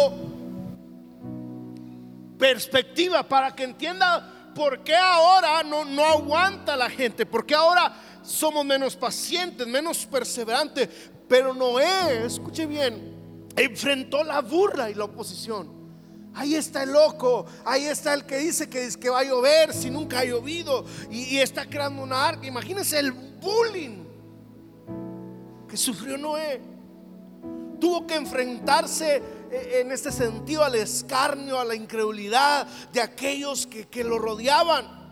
perspectiva 2.39 3.23
para 3.23 3.55
que 3.55 3.65
entienda 3.65 4.53
por 4.55 4.81
qué 4.85 4.95
ahora 4.95 5.63
no, 5.63 5.85
no 5.85 6.05
aguanta 6.05 6.77
la 6.77 6.91
gente, 6.91 7.27
por 7.27 7.47
qué 7.47 7.55
ahora 7.55 7.95
somos 8.25 8.65
menos 8.65 8.97
pacientes, 8.97 9.67
menos 9.67 10.07
perseverantes. 10.07 10.89
Pero 11.29 11.55
Noé, 11.55 12.25
escuche 12.27 12.67
bien, 12.67 13.15
enfrentó 13.57 14.25
la 14.25 14.41
burla 14.41 14.91
y 14.91 14.95
la 14.95 15.05
oposición. 15.05 15.85
Ahí 16.35 16.57
está 16.57 16.83
el 16.83 16.93
loco, 16.93 17.47
ahí 17.65 17.85
está 17.85 18.13
el 18.13 18.27
que 18.27 18.39
dice 18.39 18.69
que, 18.69 18.89
que 19.01 19.09
va 19.09 19.21
a 19.21 19.25
llover 19.25 19.73
si 19.73 19.89
nunca 19.89 20.19
ha 20.19 20.25
llovido 20.25 20.85
y, 21.09 21.39
está 21.39 21.65
creando 21.67 22.03
una 22.03 22.27
arca. 22.27 22.47
Imagínense 22.47 22.99
el 22.99 23.13
bullying 23.13 24.05
que 25.69 25.77
sufrió 25.77 26.19
Noé. 26.19 26.61
Tuvo 27.81 28.05
que 28.07 28.17
enfrentarse 28.17 29.23
eh, 29.51 29.81
en 29.81 29.93
este 29.93 30.11
sentido 30.11 30.65
al 30.65 30.75
escarnio, 30.75 31.61
a 31.61 31.65
la 31.65 31.77
incredulidad 31.77 32.67
de 32.93 33.01
aquellos 33.01 33.69
que, 33.69 34.03
lo 34.03 34.19
rodeaban. 34.19 35.05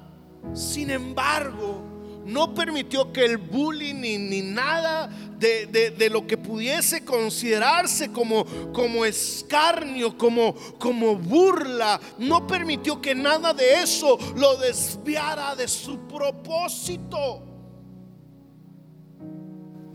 Sin 0.54 0.90
embargo, 0.90 1.84
no 2.24 2.54
permitió 2.54 3.12
que 3.12 3.24
el 3.24 3.38
bullying 3.38 3.94
ni, 3.94 4.42
nada 4.42 5.08
de, 5.38 6.08
lo 6.10 6.26
que 6.26 6.36
pudiese 6.36 7.04
considerarse 7.04 8.12
como, 8.12 8.44
como 8.72 9.04
escarnio, 9.04 10.16
como, 10.16 10.54
como 10.78 11.16
burla, 11.16 12.00
no 12.18 12.46
permitió 12.46 13.00
que 13.00 13.14
nada 13.14 13.52
de 13.52 13.82
eso 13.82 14.18
lo 14.36 14.56
desviara 14.56 15.56
de 15.56 15.66
su 15.68 15.98
propósito 16.06 17.51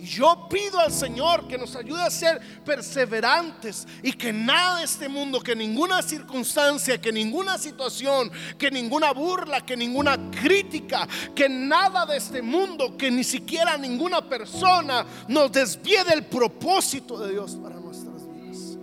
yo 0.07 0.47
pido 0.49 0.79
al 0.79 0.91
Señor 0.91 1.47
que 1.47 1.57
nos 1.57 1.75
ayude 1.75 2.01
a 2.01 2.09
ser 2.09 2.39
perseverantes 2.63 3.87
y 4.01 4.13
que 4.13 4.31
nada 4.31 4.79
de 4.79 4.85
este 4.85 5.09
mundo, 5.09 5.41
que 5.41 5.55
ninguna 5.55 6.01
circunstancia, 6.01 6.99
que 6.99 7.11
ninguna 7.11 7.57
situación, 7.57 8.31
que 8.57 8.71
ninguna 8.71 9.11
burla, 9.11 9.65
que 9.65 9.75
ninguna 9.75 10.17
crítica, 10.31 11.07
que 11.35 11.49
nada 11.49 12.05
de 12.05 12.17
este 12.17 12.41
mundo, 12.41 12.97
que 12.97 13.11
ni 13.11 13.23
siquiera 13.23 13.77
ninguna 13.77 14.27
persona 14.27 15.05
nos 15.27 15.51
desvíe 15.51 16.03
del 16.03 16.25
propósito 16.25 17.17
de 17.19 17.33
Dios 17.33 17.55
para 17.61 17.75
nuestras 17.75 18.25
vidas. 18.27 18.77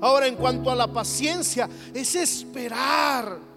Ahora, 0.00 0.26
en 0.26 0.36
cuanto 0.36 0.70
a 0.70 0.74
la 0.74 0.88
paciencia, 0.88 1.68
es 1.94 2.14
esperar 2.14 3.51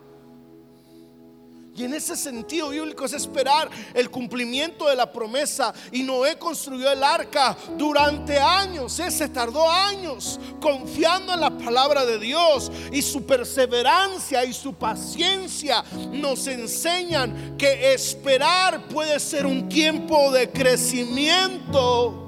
y 1.77 1.83
en 1.83 1.93
ese 1.93 2.15
sentido 2.15 2.69
bíblico 2.69 3.03
es 3.03 3.11
esperar 3.11 3.69
el 3.93 4.09
cumplimiento 4.09 4.87
de 4.87 4.95
la 4.95 5.11
promesa. 5.11 5.73
Y 5.91 6.03
Noé 6.03 6.37
construyó 6.37 6.89
el 6.89 7.03
arca 7.03 7.57
durante 7.77 8.39
años. 8.39 8.97
Ese 8.97 9.27
tardó 9.27 9.69
años 9.69 10.39
confiando 10.61 11.33
en 11.33 11.41
la 11.41 11.49
palabra 11.49 12.05
de 12.05 12.17
Dios. 12.17 12.71
Y 12.93 13.01
su 13.01 13.25
perseverancia 13.25 14.45
y 14.45 14.53
su 14.53 14.73
paciencia 14.73 15.83
nos 16.13 16.47
enseñan 16.47 17.57
que 17.57 17.93
esperar 17.93 18.87
puede 18.87 19.19
ser 19.19 19.45
un 19.45 19.67
tiempo 19.67 20.31
de 20.31 20.49
crecimiento 20.49 22.21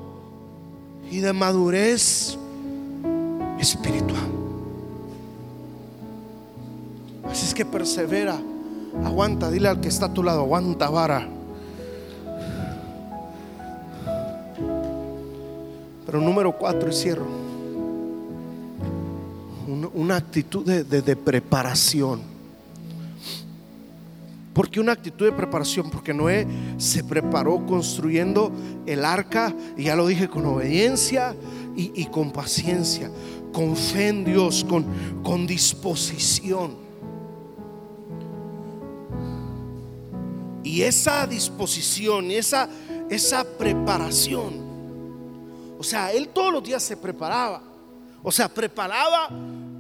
y 1.09 1.19
de 1.19 1.31
madurez 1.31 2.37
espiritual. 3.61 4.27
Así 7.23 7.45
es 7.45 7.53
que 7.53 7.65
persevera 7.65 8.41
Aguanta, 9.03 9.49
dile 9.49 9.67
al 9.67 9.79
que 9.79 9.87
está 9.87 10.07
a 10.07 10.13
tu 10.13 10.23
lado, 10.23 10.41
aguanta 10.41 10.89
vara. 10.89 11.27
Pero 16.05 16.21
número 16.21 16.57
cuatro 16.57 16.89
y 16.89 16.93
cierro. 16.93 17.25
Una, 19.93 20.15
actitud 20.15 20.65
de, 20.65 20.83
de 20.83 21.15
preparación. 21.15 22.21
¿Por 24.57 24.71
qué 24.71 24.79
una 24.79 24.93
actitud 24.93 25.25
de 25.25 25.31
preparación? 25.31 25.91
Porque 25.91 26.15
Noé 26.15 26.47
se 26.77 27.03
preparó 27.03 27.63
construyendo 27.67 28.51
el 28.87 29.05
arca, 29.05 29.53
y 29.77 29.83
ya 29.83 29.95
lo 29.95 30.07
dije, 30.07 30.29
con 30.29 30.47
obediencia 30.47 31.35
y, 31.75 31.91
y 31.93 32.05
con 32.05 32.31
paciencia, 32.31 33.11
con 33.53 33.75
fe 33.75 34.07
en 34.07 34.25
Dios, 34.25 34.65
con, 34.67 34.83
con 35.21 35.45
disposición. 35.45 36.86
Y 40.67 40.83
esa 40.83 41.25
disposición, 41.25 42.29
esa, 42.29 42.67
esa 43.09 43.45
preparación, 43.57 44.67
o 45.79 45.83
sea, 45.83 46.11
él 46.11 46.27
todos 46.27 46.51
los 46.51 46.61
días 46.61 46.83
se 46.83 46.97
preparaba. 46.97 47.63
O 48.21 48.33
sea, 48.33 48.49
preparaba 48.49 49.29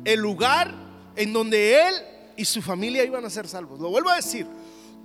el 0.05 0.19
lugar 0.19 0.73
en 1.13 1.33
donde 1.33 1.89
él 1.89 1.95
y 2.37 2.45
su 2.45 2.61
familia 2.61 3.03
iban 3.03 3.25
a 3.25 3.29
ser 3.29 3.49
salvos. 3.49 3.81
Lo 3.81 3.89
vuelvo 3.89 4.09
a 4.09 4.15
decir, 4.15 4.47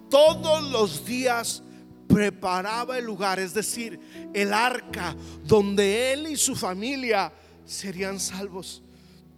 todos 0.08 0.62
los 0.70 1.04
días 1.04 1.64
preparaba 2.06 2.96
el 2.96 3.04
lugar, 3.04 3.40
es 3.40 3.52
decir, 3.52 3.98
el 4.32 4.52
arca 4.52 5.16
donde 5.42 6.12
él 6.12 6.28
y 6.28 6.36
su 6.36 6.54
familia 6.54 7.32
serían 7.64 8.20
salvos. 8.20 8.82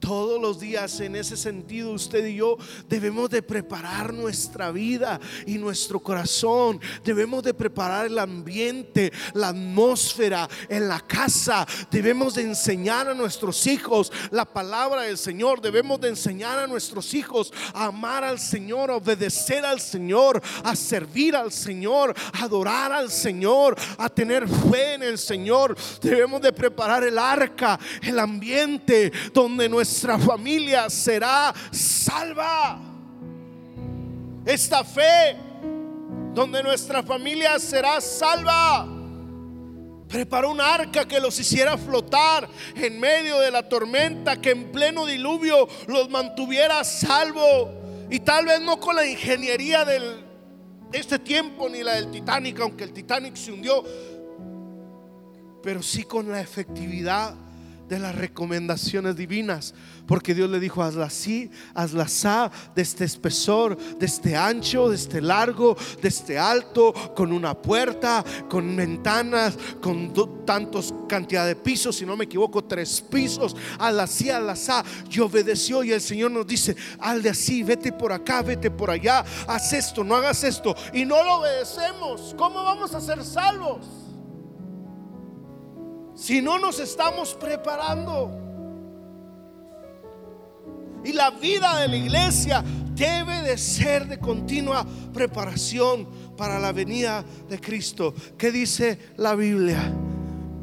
Todos 0.05 0.39
los 0.39 0.61
días 0.61 1.01
en 1.01 1.17
ese 1.17 1.35
sentido 1.35 1.93
usted 1.93 2.27
y 2.27 2.35
yo 2.35 2.59
debemos 2.91 3.31
de 3.31 3.41
preparar 3.41 4.13
nuestra 4.13 4.71
vida 4.71 5.19
y 5.47 5.57
nuestro 5.57 5.99
corazón. 5.99 6.79
Debemos 7.03 7.43
de 7.43 7.55
preparar 7.55 8.05
el 8.05 8.19
ambiente, 8.19 9.11
la 9.33 9.49
atmósfera 9.49 10.47
en 10.69 10.89
la 10.89 11.01
casa. 11.01 11.67
Debemos 11.91 12.35
de 12.35 12.43
enseñar 12.43 13.09
a 13.09 13.15
nuestros 13.15 13.67
hijos 13.67 14.13
la 14.31 14.45
palabra 14.45 15.03
del 15.03 15.17
Señor. 15.17 15.63
Debemos 15.63 15.99
de 16.03 16.11
enseñar 16.11 16.59
a 16.59 16.67
nuestros 16.67 17.15
hijos 17.15 17.51
a 17.73 17.87
amar 17.87 18.25
al 18.25 18.39
Señor, 18.39 18.91
a 18.91 18.97
obedecer 18.97 19.65
al 19.65 19.81
Señor, 19.81 20.43
a 20.65 20.77
servir 20.77 21.35
al 21.35 21.51
Señor, 21.51 22.15
a 22.35 22.45
adorar 22.45 22.93
al 22.93 23.11
Señor, 23.11 23.75
a 23.97 24.11
tener 24.11 24.47
fe 24.47 24.95
en 24.95 25.03
el 25.03 25.17
Señor. 25.17 25.75
Debemos 26.03 26.43
de 26.43 26.53
preparar 26.53 27.05
el 27.05 27.19
arca, 27.19 27.81
el 28.03 28.19
ambiente 28.19 29.11
donde 29.33 29.67
nuestra 29.67 29.94
nuestra 29.95 30.19
familia 30.19 30.91
será 30.91 31.55
salva. 31.71 32.81
Esta 34.45 34.83
fe 34.83 35.37
donde 36.35 36.65
nuestra 36.65 37.05
familia 37.05 37.61
será 37.61 38.01
salva. 38.01 38.89
Preparó 40.09 40.51
un 40.51 40.61
arca 40.61 41.07
que 41.07 41.21
los 41.21 41.39
hiciera 41.39 41.79
flotar 41.79 42.49
en 42.75 42.99
medio 42.99 43.39
de 43.39 43.53
la 43.53 43.69
tormenta, 43.69 44.41
que 44.41 44.51
en 44.51 44.73
pleno 44.73 45.07
diluvio 45.07 45.69
los 45.87 46.11
mantuviera 46.11 46.83
salvo. 46.83 48.07
Y 48.11 48.19
tal 48.19 48.47
vez 48.47 48.61
no 48.63 48.81
con 48.81 48.97
la 48.97 49.07
ingeniería 49.07 49.85
de 49.85 50.25
este 50.93 51.21
tiempo 51.21 51.69
ni 51.69 51.85
la 51.85 51.95
del 51.95 52.11
Titanic, 52.11 52.59
aunque 52.59 52.83
el 52.83 52.93
Titanic 52.93 53.37
se 53.37 53.53
hundió, 53.53 53.85
pero 55.63 55.85
sí 55.85 56.03
con 56.03 56.29
la 56.33 56.41
efectividad 56.41 57.37
de 57.89 57.99
las 57.99 58.15
recomendaciones 58.15 59.17
divinas. 59.17 59.75
Porque 60.07 60.35
Dios 60.35 60.51
le 60.51 60.61
dijo, 60.61 60.83
hazla 60.83 61.07
así, 61.07 61.51
hazla 61.75 62.05
así, 62.05 62.25
de 62.75 62.83
este 62.83 63.05
espesor, 63.05 63.77
de 63.99 64.07
este 64.07 64.37
ancho, 64.37 64.89
de 64.89 64.97
este 64.97 65.21
largo, 65.21 65.77
de 66.01 66.09
este 66.09 66.39
alto, 66.39 66.93
con 67.15 67.33
una 67.33 67.55
puerta, 67.55 68.25
con 68.49 68.77
ventanas, 68.77 69.57
con 69.81 70.13
tantos 70.45 70.93
cantidad 71.09 71.47
de 71.47 71.57
pisos, 71.57 71.97
si 71.97 72.07
no 72.07 72.17
me 72.17 72.25
equivoco, 72.25 72.65
tres 72.65 73.01
pisos, 73.01 73.57
hazla 73.79 74.05
así, 74.05 74.31
hazla 74.31 74.53
así. 74.53 74.73
Y 75.11 75.21
obedeció 75.21 75.85
y 75.85 75.93
el 75.93 76.01
Señor 76.01 76.31
nos 76.31 76.47
dice, 76.47 76.77
hazle 76.99 77.31
así, 77.31 77.63
vete 77.63 77.93
por 77.93 78.13
acá, 78.13 78.43
vete 78.43 78.71
por 78.71 78.91
allá, 78.91 79.25
haz 79.47 79.73
esto, 79.73 80.05
no 80.05 80.17
hagas 80.17 80.45
esto. 80.45 80.75
Y 80.93 81.05
no 81.05 81.23
lo 81.23 81.37
obedecemos, 81.37 82.35
¿cómo 82.37 82.63
vamos 82.63 82.95
a 82.95 83.01
ser 83.01 83.25
salvos? 83.25 84.04
Si 86.15 86.41
no 86.41 86.59
nos 86.59 86.81
estamos 86.81 87.35
preparando. 87.35 88.31
Y 91.05 91.13
la 91.13 91.31
vida 91.31 91.81
de 91.81 91.89
la 91.89 91.97
iglesia 91.97 92.65
debe 92.95 93.43
de 93.43 93.59
ser 93.59 94.09
de 94.09 94.19
continua 94.19 94.87
preparación 95.13 96.07
para 96.37 96.59
la 96.59 96.73
venida 96.73 97.25
de 97.49 97.61
Cristo. 97.61 98.15
¿Qué 98.39 98.51
dice 98.51 98.99
la 99.17 99.35
Biblia? 99.35 99.93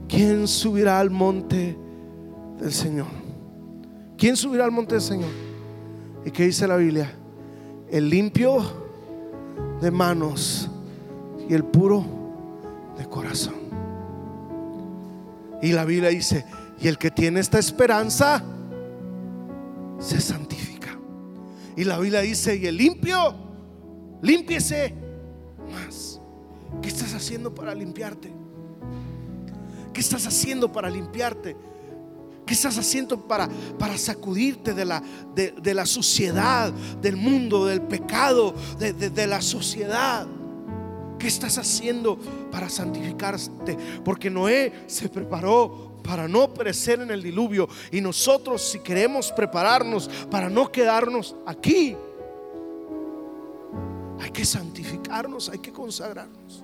¿Quién 0.08 0.48
subirá 0.48 1.00
al 1.00 1.12
monte 1.12 1.78
del 2.60 2.74
Señor? 2.74 3.08
¿Quién 4.18 4.36
subirá 4.36 4.66
al 4.66 4.72
monte 4.72 4.96
del 4.96 5.02
Señor? 5.02 5.30
¿Y 6.26 6.32
qué 6.32 6.46
dice 6.46 6.68
la 6.68 6.78
Biblia? 6.78 7.14
El 7.90 8.10
limpio 8.10 8.62
de 9.82 9.92
manos 9.92 10.70
y 11.48 11.54
el 11.54 11.64
puro 11.64 12.04
de 12.98 13.06
corazón. 13.08 13.61
Y 15.62 15.72
la 15.74 15.86
Biblia 15.86 16.10
dice, 16.10 16.46
y 16.80 16.88
el 16.88 16.98
que 16.98 17.12
tiene 17.12 17.40
esta 17.40 17.60
esperanza 17.60 18.44
se 20.00 20.20
santifica. 20.20 20.98
Y 21.78 21.84
la 21.84 22.00
Biblia 22.00 22.22
dice, 22.22 22.56
y 22.56 22.66
el 22.66 22.78
limpio, 22.78 23.36
límpiese 24.22 24.96
más. 25.72 26.20
¿Qué 26.82 26.88
estás 26.88 27.14
haciendo 27.14 27.54
para 27.54 27.76
limpiarte? 27.76 28.32
¿Qué 29.94 30.02
estás 30.02 30.26
haciendo 30.26 30.72
para 30.72 30.90
limpiarte? 30.90 31.56
¿Qué 32.46 32.54
estás 32.54 32.78
haciendo 32.78 33.28
para, 33.28 33.48
para 33.78 33.98
sacudirte 33.98 34.74
de 34.74 34.86
la, 34.86 35.04
de, 35.36 35.74
la 35.74 35.86
suciedad, 35.86 36.74
del 37.02 37.16
mundo, 37.18 37.68
del 37.68 37.82
pecado, 37.82 38.56
de, 38.80 38.94
de 38.94 39.28
la 39.28 39.42
sociedad? 39.42 40.28
¿Qué 41.22 41.28
estás 41.28 41.60
haciendo 41.60 42.18
para 42.52 42.68
santificarte? 42.68 43.78
Porque 44.04 44.28
Noé 44.28 44.86
se 44.88 45.08
preparó 45.08 46.00
para 46.04 46.28
no 46.28 46.52
perecer 46.52 47.00
en 47.00 47.12
el 47.12 47.22
diluvio. 47.22 47.70
Y 47.92 48.02
nosotros 48.02 48.60
si 48.64 48.80
queremos 48.80 49.32
prepararnos 49.32 50.10
para 50.32 50.50
no 50.50 50.72
quedarnos 50.72 51.36
aquí, 51.46 51.96
hay 54.20 54.32
que 54.32 54.44
santificarnos, 54.44 55.50
hay 55.50 55.60
que 55.60 55.72
consagrarnos. 55.72 56.64